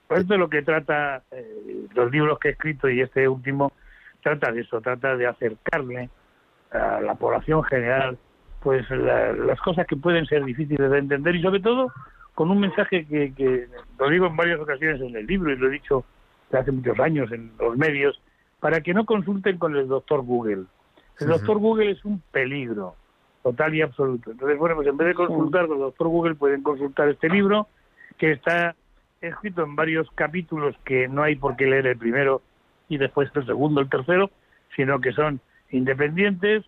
[0.08, 3.72] Pues de lo que trata eh, los libros que he escrito y este último
[4.22, 6.10] trata de eso, trata de acercarle
[6.72, 8.18] a la población general
[8.64, 11.92] pues la- las cosas que pueden ser difíciles de entender y sobre todo
[12.34, 13.68] con un mensaje que, que
[14.00, 16.06] lo digo en varias ocasiones en el libro y lo he dicho
[16.52, 18.20] hace muchos años en los medios
[18.60, 20.64] para que no consulten con el doctor Google.
[21.20, 22.96] El doctor Google es un peligro
[23.44, 24.32] total y absoluto.
[24.32, 27.68] Entonces, bueno, pues en vez de consultar con el doctor Google pueden consultar este libro
[28.18, 28.76] que está
[29.20, 32.42] escrito en varios capítulos que no hay por qué leer el primero
[32.88, 34.30] y después el segundo, el tercero,
[34.76, 35.40] sino que son
[35.72, 36.64] independientes,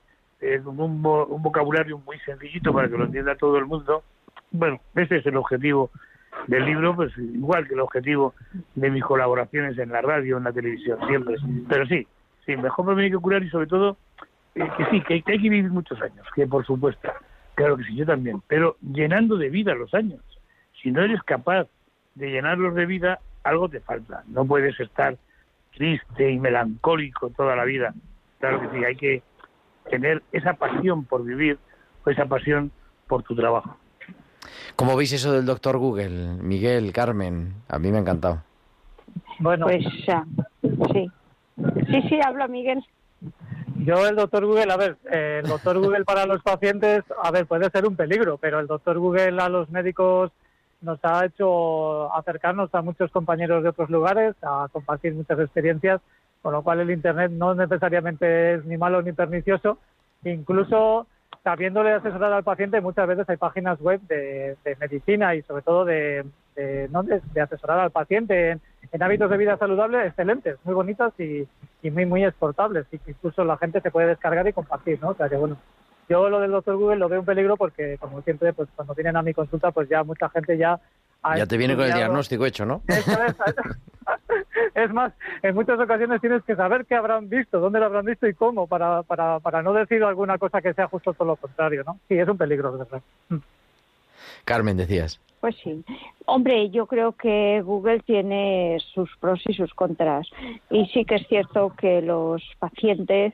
[0.64, 4.04] con un, un vocabulario muy sencillito para que lo entienda todo el mundo.
[4.52, 5.90] Bueno, ese es el objetivo
[6.48, 8.34] del libro, pues igual que el objetivo
[8.76, 11.36] de mis colaboraciones en la radio, en la televisión, siempre.
[11.68, 12.08] Pero sí,
[12.46, 13.98] sí, mejor prevenir que curar y sobre todo
[14.56, 17.10] eh, que sí, que hay, que hay que vivir muchos años, que por supuesto,
[17.56, 20.22] claro que sí, yo también, pero llenando de vida los años.
[20.82, 21.68] Si no eres capaz
[22.14, 24.24] de llenarlos de vida, algo te falta.
[24.28, 25.18] No puedes estar
[25.76, 27.94] triste y melancólico toda la vida.
[28.40, 29.24] Claro que sí, hay que
[29.90, 31.58] tener esa pasión por vivir
[32.06, 32.72] o esa pasión
[33.08, 33.78] por tu trabajo.
[34.76, 36.36] ¿Cómo veis eso del doctor Google?
[36.42, 38.44] Miguel, Carmen, a mí me ha encantado.
[39.40, 40.26] Bueno, pues ah,
[40.94, 41.10] sí.
[41.90, 42.84] Sí, sí, habla Miguel.
[43.78, 47.46] yo el doctor Google, a ver, eh, el doctor Google para los pacientes, a ver,
[47.46, 50.32] puede ser un peligro, pero el doctor Google a los médicos
[50.82, 56.02] nos ha hecho acercarnos a muchos compañeros de otros lugares, a compartir muchas experiencias,
[56.46, 59.80] con lo cual el Internet no necesariamente es ni malo ni pernicioso,
[60.24, 61.08] incluso
[61.44, 66.24] sabiéndole asesorar al paciente, muchas veces hay páginas web de, medicina y sobre todo de,
[66.56, 67.02] de, ¿no?
[67.02, 71.48] de- asesorar al paciente en, en hábitos de vida saludable excelentes, muy bonitas y,
[71.82, 75.10] y muy, muy exportables y incluso la gente se puede descargar y compartir, ¿no?
[75.10, 75.58] O sea que bueno,
[76.08, 79.18] yo lo del doctor Google lo veo un peligro porque como siempre, pues cuando vienen
[79.18, 80.80] a mi consulta, pues ya mucha gente ya...
[81.38, 82.82] Ya te viene con el diagnóstico hecho, ¿no?
[82.88, 83.36] eso es.
[84.76, 88.28] Es más, en muchas ocasiones tienes que saber qué habrán visto, dónde lo habrán visto
[88.28, 91.84] y cómo, para, para, para no decir alguna cosa que sea justo todo lo contrario,
[91.86, 92.00] ¿no?
[92.08, 93.02] Sí, es un peligro, de verdad.
[94.44, 95.20] Carmen, decías.
[95.40, 95.84] Pues sí.
[96.26, 100.28] Hombre, yo creo que Google tiene sus pros y sus contras.
[100.70, 103.34] Y sí que es cierto que los pacientes,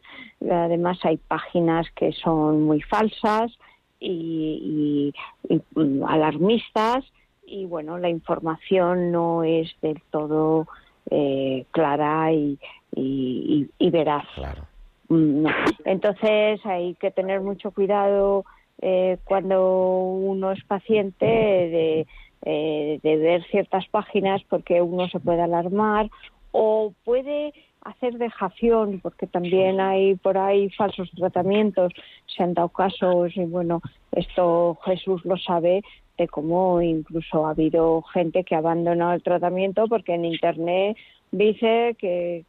[0.49, 3.51] además hay páginas que son muy falsas
[3.99, 5.13] y,
[5.49, 7.05] y- y, mm, alarmistas
[7.51, 10.67] y bueno, la información no es del todo
[11.09, 12.57] eh, clara y,
[12.95, 14.25] y- y- y veraz.
[14.35, 14.63] Claro.
[15.09, 15.49] Mm, no.
[15.85, 18.45] Entonces hay que tener mucho cuidado
[18.81, 22.07] eh, cuando uno es paciente de,
[22.43, 26.09] eh, de ver ciertas páginas porque uno se puede alarmar
[26.51, 31.91] o puede hacer dejación, porque también hay por ahí falsos tratamientos,
[32.27, 35.81] se han dado casos y bueno, esto Jesús lo sabe
[36.17, 40.97] de cómo incluso ha habido gente que ha abandonado el tratamiento porque en Internet
[41.31, 42.45] dice que,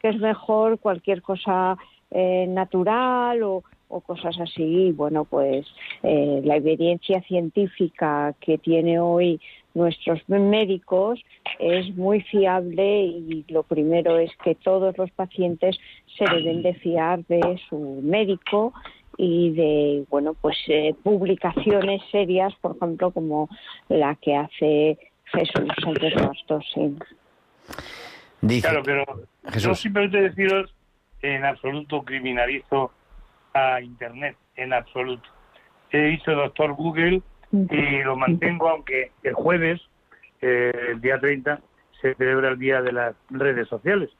[0.00, 1.76] que es mejor cualquier cosa
[2.10, 3.62] eh, natural o,
[4.06, 4.62] cosas así.
[4.62, 5.66] Y bueno, pues
[6.02, 9.40] eh, la evidencia científica que tiene hoy
[9.74, 11.20] nuestros médicos
[11.58, 15.78] es muy fiable y lo primero es que todos los pacientes
[16.16, 18.72] se deben de fiar de su médico
[19.16, 23.48] y de bueno pues eh, publicaciones serias por ejemplo como
[23.88, 26.96] la que hace Jesús Sánchez Bastos sí.
[28.40, 29.80] Dice, Claro, pero yo Jesús.
[29.80, 30.74] simplemente deciros
[31.22, 32.92] en absoluto criminalizo
[33.54, 35.28] a Internet, en absoluto.
[35.90, 39.80] He dicho doctor Google y lo mantengo, aunque el jueves,
[40.42, 41.60] eh, el día 30,
[42.00, 44.10] se celebra el Día de las Redes Sociales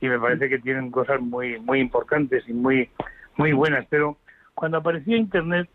[0.00, 2.88] y me parece que tienen cosas muy muy importantes y muy
[3.36, 3.86] muy buenas.
[3.90, 4.16] Pero
[4.56, 5.68] cuando aparecía Internet,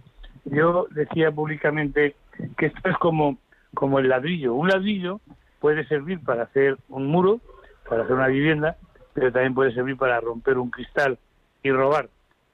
[0.45, 2.15] yo decía públicamente
[2.57, 3.37] que esto es como,
[3.75, 4.55] como el ladrillo.
[4.55, 5.21] Un ladrillo
[5.59, 7.39] puede servir para hacer un muro,
[7.87, 8.75] para hacer una vivienda,
[9.13, 11.19] pero también puede servir para romper un cristal
[11.61, 12.09] y robar.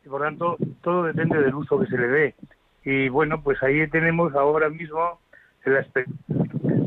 [0.06, 2.36] Y por tanto, todo depende del uso que se le dé.
[2.84, 5.20] Y bueno, pues ahí tenemos ahora mismo,
[5.64, 6.12] el aspecto,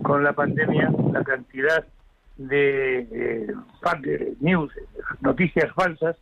[0.02, 1.86] con la pandemia, la cantidad
[2.36, 4.70] de eh, news,
[5.22, 6.16] noticias falsas,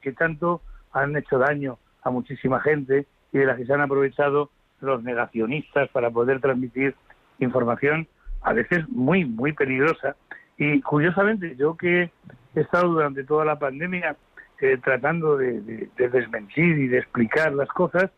[0.00, 4.50] que tanto han hecho daño a muchísima gente y de las que se han aprovechado
[4.80, 6.94] los negacionistas para poder transmitir
[7.38, 8.06] información
[8.42, 10.14] a veces muy, muy peligrosa.
[10.58, 12.10] Y curiosamente, yo que
[12.54, 14.16] he estado durante toda la pandemia
[14.60, 18.10] eh, tratando de, de- de desmentir y de explicar las cosas,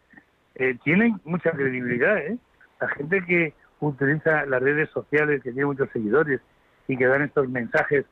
[0.57, 2.18] eh, tienen mucha credibilidad.
[2.18, 2.37] ¿eh?
[2.81, 6.40] La gente que utiliza las redes sociales, que tiene muchos seguidores
[6.88, 8.05] y que dan estos mensajes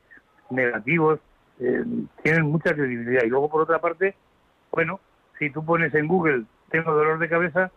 [0.49, 1.19] negativos,
[1.59, 1.83] eh,
[2.23, 3.23] tienen mucha credibilidad.
[3.23, 4.15] Y luego, por otra parte,
[4.71, 4.99] bueno,
[5.39, 7.71] si tú pones en Google, tengo dolor de cabeza,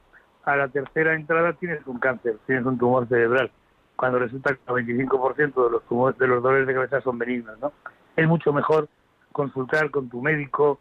[0.45, 3.51] a la tercera entrada tienes un cáncer, tienes un tumor cerebral,
[3.97, 7.59] cuando resulta que el 25% de los tumores, de los dolores de cabeza son benignos,
[7.61, 7.73] ¿no?
[8.17, 8.89] Es mucho mejor
[9.33, 10.81] consultar con tu médico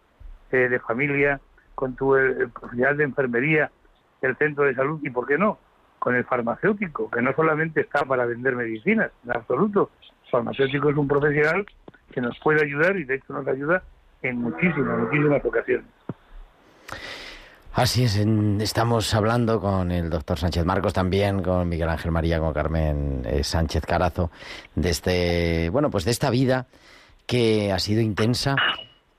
[0.51, 1.39] eh, de familia,
[1.75, 3.71] con tu eh, profesional de enfermería,
[4.21, 5.59] el centro de salud y, ¿por qué no?,
[5.99, 9.89] con el farmacéutico, que no solamente está para vender medicinas, en absoluto.
[10.25, 11.65] El farmacéutico es un profesional
[12.11, 13.83] que nos puede ayudar y de hecho nos ayuda
[14.21, 15.96] en muchísimas, muchísimas ocasiones.
[17.77, 22.39] Así es, en- estamos hablando con el doctor Sánchez Marcos también, con Miguel Ángel María,
[22.39, 24.31] con Carmen eh, Sánchez Carazo,
[24.73, 26.65] de este, bueno, pues de esta vida
[27.27, 28.55] que ha sido intensa.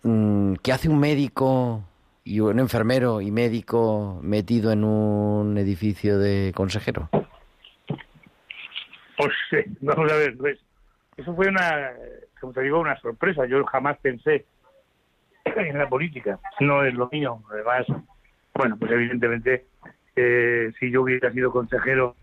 [0.03, 1.85] Mm, ¿Qué hace un médico
[2.25, 7.09] y un enfermero y médico metido en un edificio de consejero?
[9.17, 10.59] Pues eh, vamos a ver, pues,
[11.17, 11.93] eso fue una,
[12.41, 13.47] como te digo, una sorpresa.
[13.47, 14.47] Yo jamás pensé
[15.45, 17.41] en la política, no es lo mío.
[17.53, 17.87] Además,
[18.59, 19.67] bueno, pues evidentemente,
[20.17, 22.17] eh, si yo hubiera sido consejero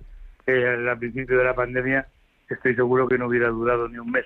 [0.46, 2.06] eh, al principio de la pandemia,
[2.50, 4.26] estoy seguro que no hubiera durado ni un mes.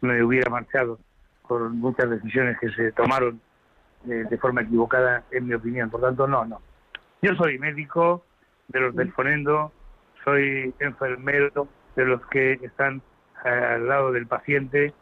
[0.00, 0.98] Me hubiera marchado
[1.46, 3.40] por muchas decisiones que se tomaron
[4.08, 5.90] eh, de forma equivocada, en mi opinión.
[5.90, 6.60] Por tanto, no, no.
[7.22, 8.24] Yo soy médico
[8.66, 9.70] de los del Fonendo,
[10.24, 13.00] soy enfermero de los que están
[13.44, 14.92] al lado del paciente.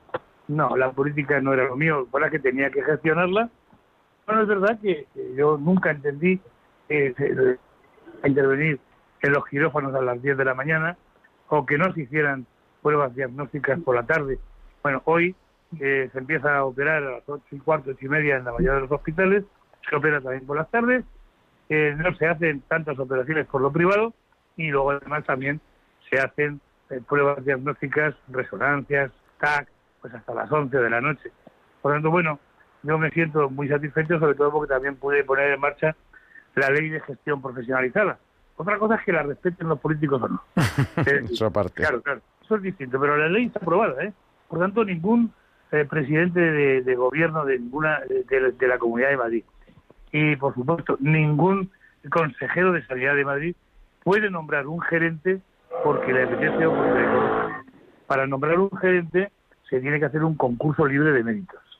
[0.49, 3.49] No, la política no era lo mío, fue la que tenía que gestionarla.
[4.33, 6.40] Bueno, es verdad que yo nunca entendí
[6.88, 7.57] eh, eh,
[8.25, 8.81] intervenir
[9.21, 10.97] en los quirófanos a las 10 de la mañana
[11.49, 12.47] o que no se hicieran
[12.81, 14.38] pruebas diagnósticas por la tarde.
[14.83, 15.37] Bueno, hoy
[15.79, 18.53] eh, se empieza a operar a las 8 y cuarto, 8 y media en la
[18.53, 19.45] mayoría de los hospitales,
[19.87, 21.05] se opera también por las tardes,
[21.68, 24.14] eh, no se hacen tantas operaciones por lo privado
[24.57, 25.61] y luego además también
[26.09, 29.68] se hacen eh, pruebas diagnósticas, resonancias, TAC,
[30.01, 31.31] pues hasta las 11 de la noche.
[31.83, 32.38] Por lo tanto, bueno,
[32.83, 35.95] yo me siento muy satisfecho, sobre todo porque también pude poner en marcha
[36.55, 38.18] la ley de gestión profesionalizada.
[38.57, 40.42] Otra cosa es que la respeten los políticos o no.
[41.07, 41.75] Eh, Eso aparte.
[41.75, 44.12] Claro, claro, eso es distinto, pero la ley está aprobada, ¿eh?
[44.49, 45.33] Por tanto, ningún
[45.71, 49.45] eh, presidente de, de gobierno de ninguna de, la Comunidad de Madrid
[50.11, 51.71] y, por supuesto, ningún
[52.11, 53.57] consejero de Sanidad de Madrid
[54.03, 55.40] puede nombrar un gerente
[55.83, 57.07] porque le apetece o porque le.
[58.07, 59.33] Para nombrar un gerente
[59.71, 61.71] se tiene que hacer un concurso libre de méritos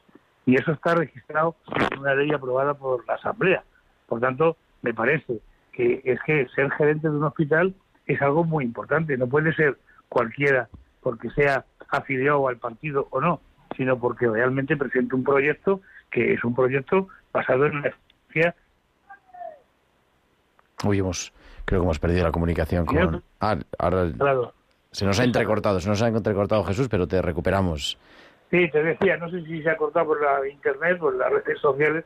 [0.47, 1.57] y eso está registrado
[1.91, 3.63] en una ley aprobada por la Asamblea.
[4.07, 5.41] Por tanto, me parece
[5.73, 7.75] que es que ser gerente de un hospital
[8.07, 9.17] es algo muy importante.
[9.17, 9.79] No puede ser
[10.09, 10.69] cualquiera
[11.01, 13.41] porque sea afiliado al partido o no,
[13.77, 15.81] sino porque realmente presente un proyecto
[16.11, 18.55] que es un proyecto basado en una eficiencia.
[20.85, 21.33] Uy, hemos,
[21.65, 23.23] creo que hemos perdido la comunicación con...
[23.41, 24.11] Ah, ahora
[24.91, 27.97] se nos ha entrecortado, se nos ha entrecortado Jesús, pero te recuperamos.
[28.53, 31.59] Sí, te decía, no sé si se ha cortado por la internet, por las redes
[31.59, 32.05] sociales,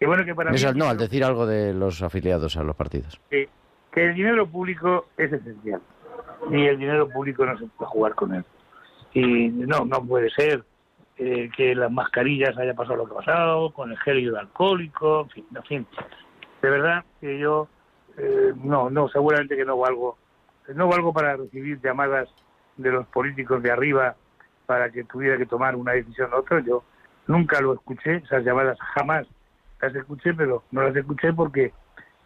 [0.00, 0.58] que bueno que para mí...
[0.74, 3.20] No, al decir algo de los afiliados a los partidos.
[3.28, 3.50] que,
[3.92, 5.82] que el dinero público es esencial
[6.50, 8.44] y el dinero público no se puede jugar con él.
[9.12, 10.64] Y no, no puede ser
[11.18, 15.28] eh, que las mascarillas haya pasado lo que ha pasado, con el gel hidroalcohólico, en
[15.28, 15.86] fin, en fin.
[16.62, 17.68] De verdad que yo
[18.16, 20.16] eh, no, no, seguramente que no valgo,
[20.74, 22.30] no valgo para recibir llamadas
[22.78, 24.16] de los políticos de arriba
[24.66, 26.60] para que tuviera que tomar una decisión u otra.
[26.60, 26.84] Yo
[27.26, 29.26] nunca lo escuché, esas llamadas jamás
[29.80, 31.72] las escuché, pero no las escuché porque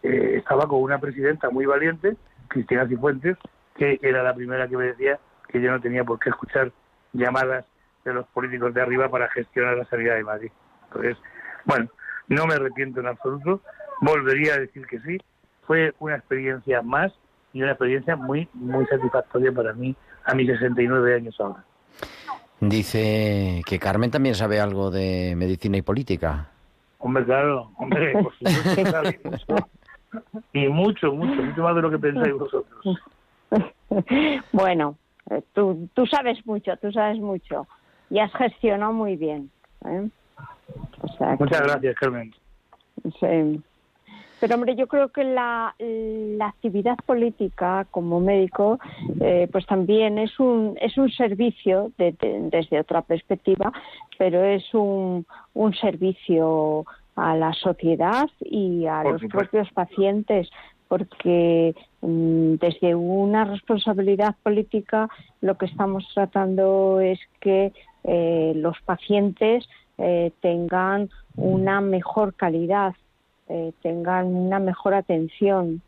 [0.03, 2.15] eh, estaba con una presidenta muy valiente,
[2.47, 3.37] Cristina Cifuentes,
[3.75, 6.71] que era la primera que me decía que yo no tenía por qué escuchar
[7.13, 7.65] llamadas
[8.05, 10.51] de los políticos de arriba para gestionar la sanidad de Madrid.
[10.85, 11.17] Entonces,
[11.65, 11.89] bueno,
[12.27, 13.61] no me arrepiento en absoluto,
[14.01, 15.17] volvería a decir que sí,
[15.65, 17.11] fue una experiencia más
[17.53, 21.63] y una experiencia muy, muy satisfactoria para mí a mis 69 años ahora.
[22.59, 26.49] Dice que Carmen también sabe algo de medicina y política.
[26.99, 29.69] Hombre, claro, hombre, por supuesto sabe mucho.
[30.53, 32.97] Y mucho, mucho, mucho más de lo que pensáis vosotros.
[34.51, 34.97] bueno,
[35.29, 37.67] eh, tú, tú sabes mucho, tú sabes mucho
[38.09, 39.51] y has gestionado muy bien.
[39.85, 40.09] ¿eh?
[41.01, 42.33] O sea que- Muchas gracias, Carmen.
[43.19, 43.61] Sí.
[44.39, 48.79] Pero hombre, yo creo que la, la actividad política como médico,
[49.19, 53.71] eh, pues también es un es un servicio de- de- desde otra perspectiva,
[54.17, 56.85] pero es un, un servicio
[57.15, 59.49] a la sociedad y a Por los supuesto.
[59.49, 60.49] propios pacientes,
[60.87, 65.09] porque mm, desde una responsabilidad política
[65.41, 67.73] lo que estamos tratando es que
[68.03, 69.67] eh, los pacientes
[69.97, 72.93] eh, tengan una mejor calidad
[73.49, 75.81] eh, tengan una mejor atención.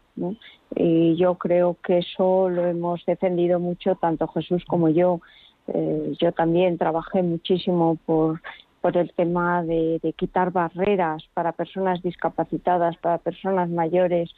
[0.75, 5.21] Y yo creo que eso lo hemos defendido mucho, tanto Jesús como yo.
[5.67, 8.41] Eh, yo también trabajé muchísimo por,
[8.81, 14.29] por el tema de, de quitar barreras para personas discapacitadas, para personas mayores.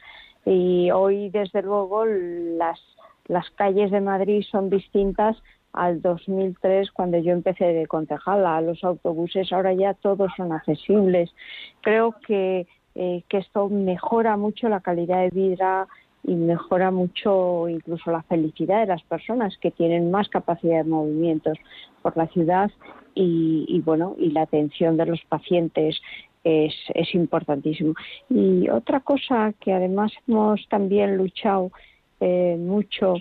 [0.44, 2.80] Y hoy, desde luego, las,
[3.26, 5.36] las calles de Madrid son distintas
[5.72, 8.60] al 2003 cuando yo empecé de concejala.
[8.60, 11.30] Los autobuses ahora ya todos son accesibles.
[11.80, 15.88] Creo que, eh, que esto mejora mucho la calidad de vida
[16.24, 21.58] y mejora mucho incluso la felicidad de las personas que tienen más capacidad de movimientos
[22.00, 22.70] por la ciudad
[23.14, 26.00] y, y bueno y la atención de los pacientes
[26.44, 27.94] es, es importantísimo.
[28.28, 31.70] Y otra cosa que además hemos también luchado
[32.20, 33.14] eh, mucho,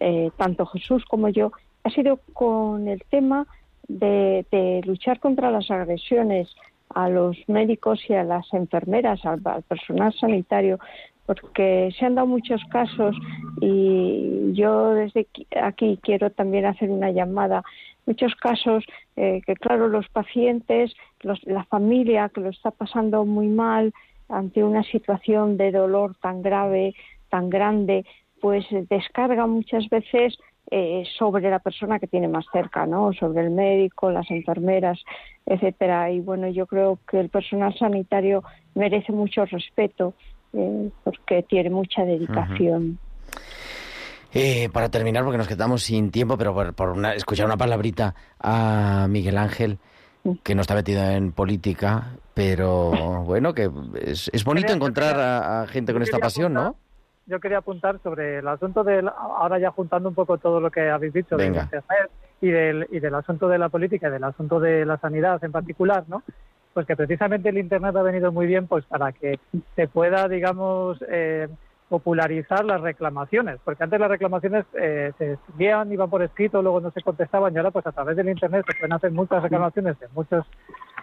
[0.00, 1.52] eh, tanto Jesús como yo,
[1.84, 3.46] ha sido con el tema
[3.88, 6.54] de, de luchar contra las agresiones
[6.96, 10.78] a los médicos y a las enfermeras, al, al personal sanitario,
[11.26, 13.14] porque se han dado muchos casos
[13.60, 15.26] y yo desde
[15.62, 17.62] aquí- quiero también hacer una llamada.
[18.06, 18.84] Muchos casos
[19.16, 23.92] eh, que, claro, los pacientes, los- la familia que lo está pasando muy mal
[24.28, 26.94] ante una situación de dolor tan grave,
[27.28, 28.04] tan grande,
[28.40, 30.38] pues descarga muchas veces
[30.70, 33.12] eh, sobre la persona que tiene más cerca, ¿no?
[33.12, 34.98] Sobre el médico, las enfermeras,
[35.46, 36.10] etcétera.
[36.10, 38.42] Y bueno, yo creo que el personal sanitario
[38.74, 40.14] merece mucho respeto
[40.52, 42.98] eh, porque tiene mucha dedicación.
[44.32, 48.14] Eh, para terminar, porque nos quedamos sin tiempo, pero por, por una- escuchar una palabrita
[48.40, 49.78] a Miguel Ángel,
[50.42, 52.90] que no está metido en política, pero
[53.24, 53.70] bueno, que
[54.02, 56.76] es, es bonito encontrar a, a gente con esta pasión, ¿no?
[57.26, 60.88] Yo quería apuntar sobre el asunto del, ahora ya juntando un poco todo lo que
[60.88, 61.62] habéis dicho Venga.
[61.62, 62.10] Internet
[62.40, 65.52] y del, y del asunto de la política y del asunto de la sanidad en
[65.52, 66.22] particular, ¿no?
[66.72, 69.40] Pues que precisamente el Internet ha venido muy bien pues para que
[69.74, 71.48] se pueda, digamos, eh,
[71.88, 76.90] popularizar las reclamaciones, porque antes las reclamaciones eh, se escribían, iban por escrito, luego no
[76.90, 80.08] se contestaban y ahora pues a través del Internet se pueden hacer muchas reclamaciones de
[80.08, 80.44] muchos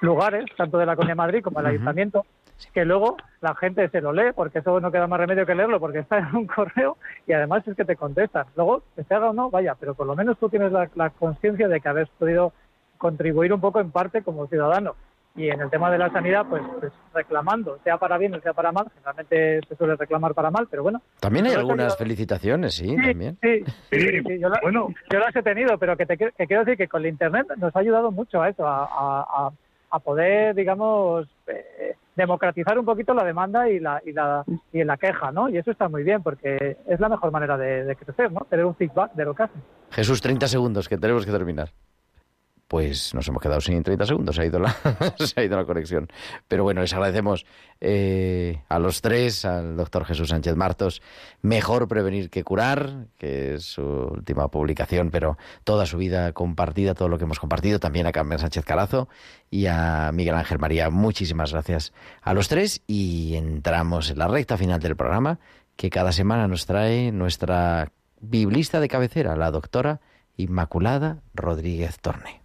[0.01, 1.67] lugares, tanto de la Comunidad de Madrid como del.
[1.67, 2.25] Ayuntamiento,
[2.73, 5.79] que luego la gente se lo lee, porque eso no queda más remedio que leerlo,
[5.79, 6.97] porque está en un correo
[7.27, 8.45] y además es que te contestan.
[8.55, 11.09] Luego, que se haga o no, vaya, pero por lo menos tú tienes la, la
[11.11, 12.53] conciencia de que habéis podido
[12.97, 14.95] contribuir un poco en parte como ciudadano.
[15.35, 18.53] Y en el tema de la sanidad, pues, pues reclamando, sea para bien o sea
[18.53, 21.01] para mal, generalmente se suele reclamar para mal, pero bueno.
[21.19, 23.37] También hay algunas eso- felicitaciones, sí, Sí, también.
[23.41, 24.89] sí, sí, Sí, sí, yo, la- bueno.
[25.11, 27.75] yo las he tenido, pero que, te, que quiero decir que con el Internet nos
[27.75, 29.51] ha ayudado mucho a eso, a, a- a-
[29.89, 34.97] a poder, digamos, eh, democratizar un poquito la demanda y la, y, la, y la
[34.97, 35.49] queja, ¿no?
[35.49, 38.45] Y eso está muy bien, porque es la mejor manera de, crecer, ¿no?
[38.49, 39.61] Tener un feedback de lo que hacen.
[39.91, 41.69] Jesús, 30 segundos, que tenemos que terminar.
[42.73, 44.75] Pues nos hemos quedado sin 30 segundos, se ha ido la,
[45.19, 46.07] se ha ido la conexión.
[46.47, 47.45] Pero bueno, les agradecemos
[47.79, 50.99] eh, a los tres, al doctor Jesús Sánchez Martos,
[51.43, 57.09] Mejor prevenir que curar, que es su última publicación, pero toda su vida compartida, todo
[57.09, 59.07] lo que hemos compartido, también a Carmen Sánchez Carazo
[59.51, 60.89] y a Miguel Ángel María.
[60.89, 61.93] Muchísimas gracias
[62.23, 65.37] a los tres y entramos en la recta final del programa
[65.75, 70.01] que cada semana nos trae nuestra biblista de cabecera, la doctora
[70.37, 72.42] Inmaculada Rodríguez Torne.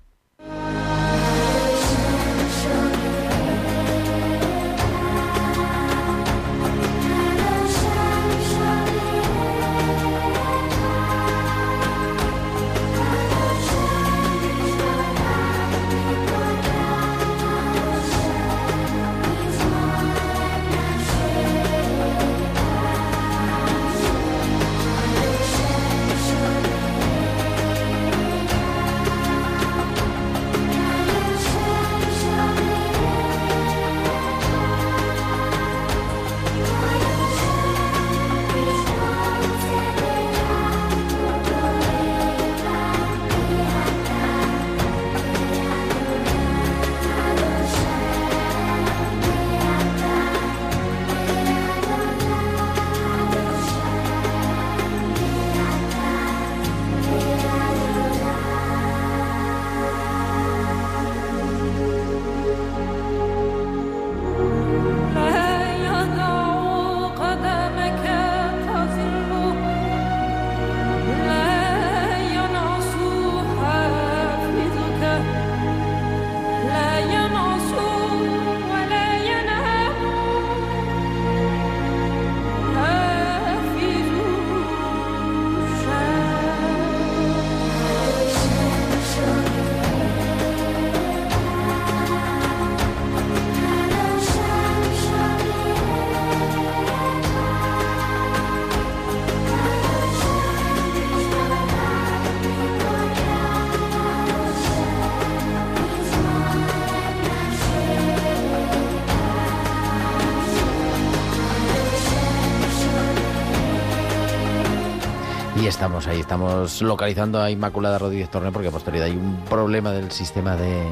[115.78, 120.10] Estamos ahí, estamos localizando a Inmaculada Rodríguez Torne porque a posteridad hay un problema del
[120.10, 120.82] sistema de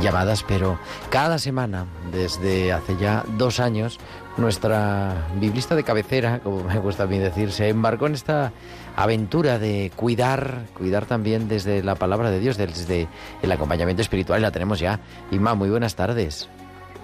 [0.00, 0.78] llamadas, pero
[1.10, 3.98] cada semana, desde hace ya dos años,
[4.36, 8.52] nuestra biblista de cabecera, como me gusta a mí decir, se embarcó en esta
[8.94, 13.08] aventura de cuidar, cuidar también desde la palabra de Dios, desde
[13.42, 14.38] el acompañamiento espiritual.
[14.38, 15.00] Y la tenemos ya.
[15.32, 16.48] Inma, muy buenas tardes.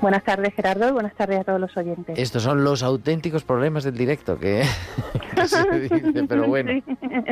[0.05, 2.19] Buenas tardes, Gerardo, y buenas tardes a todos los oyentes.
[2.19, 4.63] Estos son los auténticos problemas del directo, que,
[5.47, 6.73] se dice, pero bueno.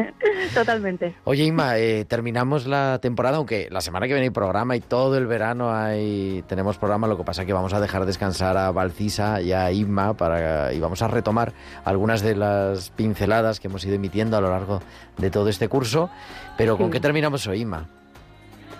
[0.55, 1.15] totalmente.
[1.25, 5.19] Oye, Inma, eh, terminamos la temporada, aunque la semana que viene hay programa y todo
[5.19, 8.71] el verano hay tenemos programa, lo que pasa es que vamos a dejar descansar a
[8.71, 11.53] Valcisa y a Inma para, y vamos a retomar
[11.85, 14.81] algunas de las pinceladas que hemos ido emitiendo a lo largo
[15.19, 16.09] de todo este curso.
[16.57, 17.87] Pero ¿con qué terminamos hoy, Inma?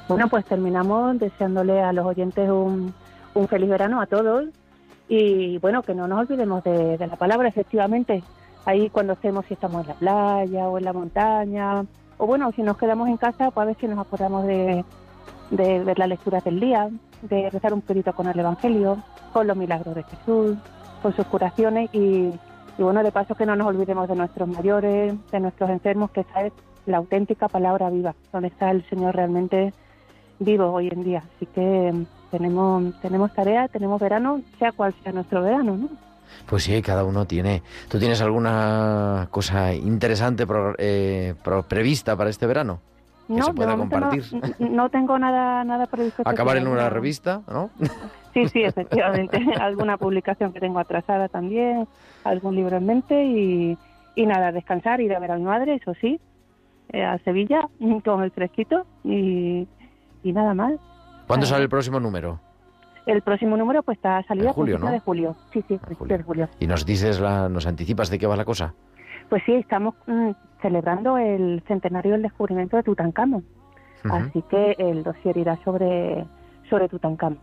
[0.09, 2.95] Bueno, pues terminamos deseándole a los oyentes un
[3.35, 4.47] un feliz verano a todos
[5.09, 8.23] y bueno, que no nos olvidemos de, la palabra, efectivamente.
[8.65, 11.85] Ahí cuando estemos, si estamos en la playa o en la montaña,
[12.17, 14.85] o bueno, si nos quedamos en casa, pues a si nos acordamos de,
[15.51, 16.89] ver las lecturas del día,
[17.23, 19.03] de rezar un poquito con el Evangelio,
[19.33, 20.57] con los milagros de Jesús,
[21.03, 22.31] con sus curaciones y,
[22.79, 26.21] y bueno, de paso que no nos olvidemos de nuestros mayores, de nuestros enfermos, que
[26.21, 26.53] esa es
[26.87, 29.75] la auténtica palabra viva, donde está el Señor realmente
[30.39, 31.25] vivo hoy en día.
[31.37, 31.93] Así que
[32.33, 35.89] tenemos, tenemos tarea, tenemos verano, sea cual sea nuestro verano, ¿no?
[36.47, 37.63] Pues sí, cada uno tiene.
[37.89, 40.47] ¿Tú tienes alguna cosa interesante
[40.79, 41.35] eh,
[41.69, 42.81] prevista para este verano?
[43.29, 44.25] Que no, se pueda compartir.
[44.59, 46.23] No, tengo nada, nada previsto.
[46.25, 47.71] Acabar en una revista, ¿no?
[48.33, 49.39] Sí, sí, efectivamente.
[49.61, 51.87] Alguna publicación que tengo atrasada también,
[52.25, 53.77] algún libro en mente y,
[54.15, 56.19] y nada, descansar, ir a ver a mi madre, eso sí,
[56.95, 57.69] eh, a Sevilla
[58.05, 59.69] con el fresquito y,
[60.23, 60.73] y nada más.
[61.33, 62.39] ¿Cuándo sale el próximo número?
[63.07, 64.91] El próximo número pues está salido en julio, ¿no?
[64.91, 65.35] de julio.
[65.51, 66.19] Sí, sí, julio.
[66.19, 66.49] de julio.
[66.61, 68.75] ¿Y nos dices, la, nos anticipas de qué va la cosa?
[69.31, 73.47] Pues sí, estamos mm, celebrando el centenario del descubrimiento de Tutankamón.
[74.05, 76.27] Así que el dossier irá sobre,
[76.69, 77.41] sobre Tutankamón.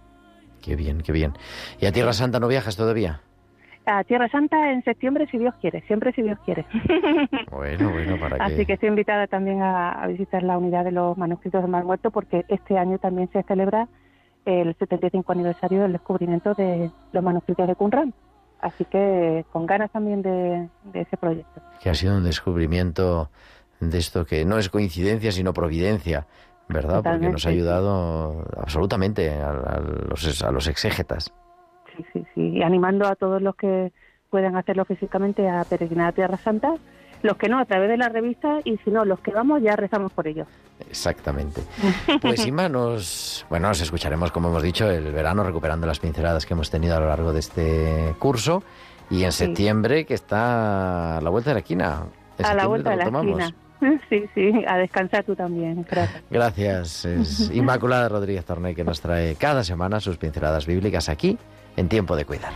[0.61, 1.33] Qué bien, qué bien.
[1.79, 3.21] ¿Y a Tierra Santa no viajas todavía?
[3.89, 6.65] A Tierra Santa en septiembre, si Dios quiere, siempre si Dios quiere.
[7.51, 8.43] Bueno, bueno, para que...
[8.43, 12.11] Así que estoy invitada también a, visitar la unidad de los manuscritos del Mar Muerto
[12.11, 13.87] porque este año también se celebra
[14.45, 18.13] el 75 aniversario del descubrimiento de los manuscritos de Qumran.
[18.61, 21.61] Así que con ganas también de, de ese proyecto.
[21.81, 23.29] Que ha sido un descubrimiento
[23.79, 26.27] de esto que no es coincidencia, sino providencia
[26.69, 27.01] ¿verdad?
[27.03, 31.33] Porque nos ha ayudado absolutamente a, a los, a los exégetas.
[31.99, 32.41] Sí, sí, sí.
[32.57, 33.91] Y animando a todos los que
[34.29, 36.73] puedan hacerlo físicamente a peregrinar a Tierra Santa,
[37.21, 39.75] los que no a través de la revista y si no, los que vamos ya
[39.75, 40.47] rezamos por ellos.
[40.89, 41.61] Exactamente.
[42.21, 46.53] Pues Inma, nos, bueno, nos escucharemos, como hemos dicho, el verano recuperando las pinceladas que
[46.53, 48.63] hemos tenido a lo largo de este curso
[49.09, 49.45] y en Sí.
[49.45, 52.03] septiembre que está a la vuelta de la esquina.
[52.37, 53.49] En a la vuelta de la esquina.
[54.09, 55.85] Sí, sí, a descansar tú también.
[55.89, 56.21] Gracias.
[56.29, 57.05] Gracias.
[57.05, 61.37] Es Inmaculada Rodríguez Torney que nos trae cada semana sus pinceladas bíblicas aquí
[61.79, 62.51] en Tiempo de Cuidar.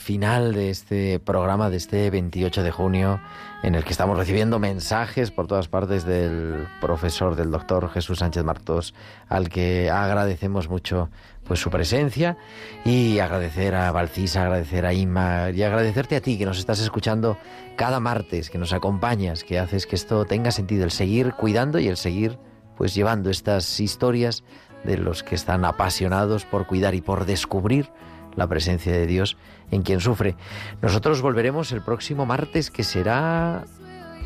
[0.00, 3.20] Final de este programa de este 28 de junio
[3.62, 8.42] en el que estamos recibiendo mensajes por todas partes del profesor, del doctor Jesús Sánchez
[8.42, 8.94] Martos,
[9.28, 11.10] al que agradecemos mucho
[11.44, 12.38] pues su presencia.
[12.84, 17.36] Y agradecer a Valcisa, agradecer a Inma y agradecerte a ti que nos estás escuchando
[17.76, 21.88] cada martes, que nos acompañas, que haces que esto tenga sentido, el seguir cuidando y
[21.88, 22.38] el seguir
[22.76, 24.42] pues llevando estas historias
[24.84, 27.90] de los que están apasionados por cuidar y por descubrir
[28.36, 29.36] la presencia de Dios
[29.70, 30.36] en quien sufre.
[30.82, 33.64] Nosotros volveremos el próximo martes que será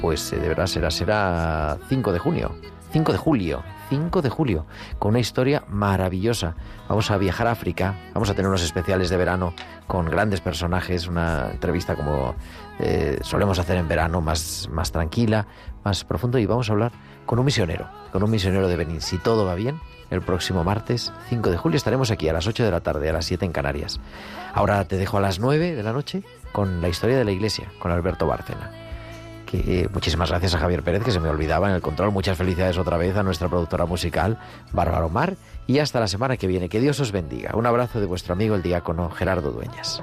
[0.00, 2.54] pues eh, de verdad será será 5 de junio,
[2.92, 4.66] 5 de julio, 5 de julio,
[4.98, 6.54] con una historia maravillosa.
[6.88, 9.54] Vamos a viajar a África, vamos a tener unos especiales de verano
[9.86, 12.34] con grandes personajes, una entrevista como
[12.78, 15.46] eh, solemos hacer en verano, más, más tranquila,
[15.84, 16.92] más profundo, y vamos a hablar
[17.26, 19.00] con un misionero, con un misionero de Benín.
[19.00, 19.80] Si todo va bien,
[20.10, 23.12] el próximo martes 5 de julio estaremos aquí a las 8 de la tarde, a
[23.12, 24.00] las 7 en Canarias.
[24.52, 27.72] Ahora te dejo a las 9 de la noche con la historia de la iglesia,
[27.78, 28.70] con Alberto Bárcena.
[29.46, 32.12] Que, eh, muchísimas gracias a Javier Pérez, que se me olvidaba en el control.
[32.12, 34.38] Muchas felicidades otra vez a nuestra productora musical,
[34.72, 35.36] Bárbara Omar.
[35.66, 36.68] Y hasta la semana que viene.
[36.68, 37.52] Que Dios os bendiga.
[37.54, 40.02] Un abrazo de vuestro amigo el diácono Gerardo Dueñas.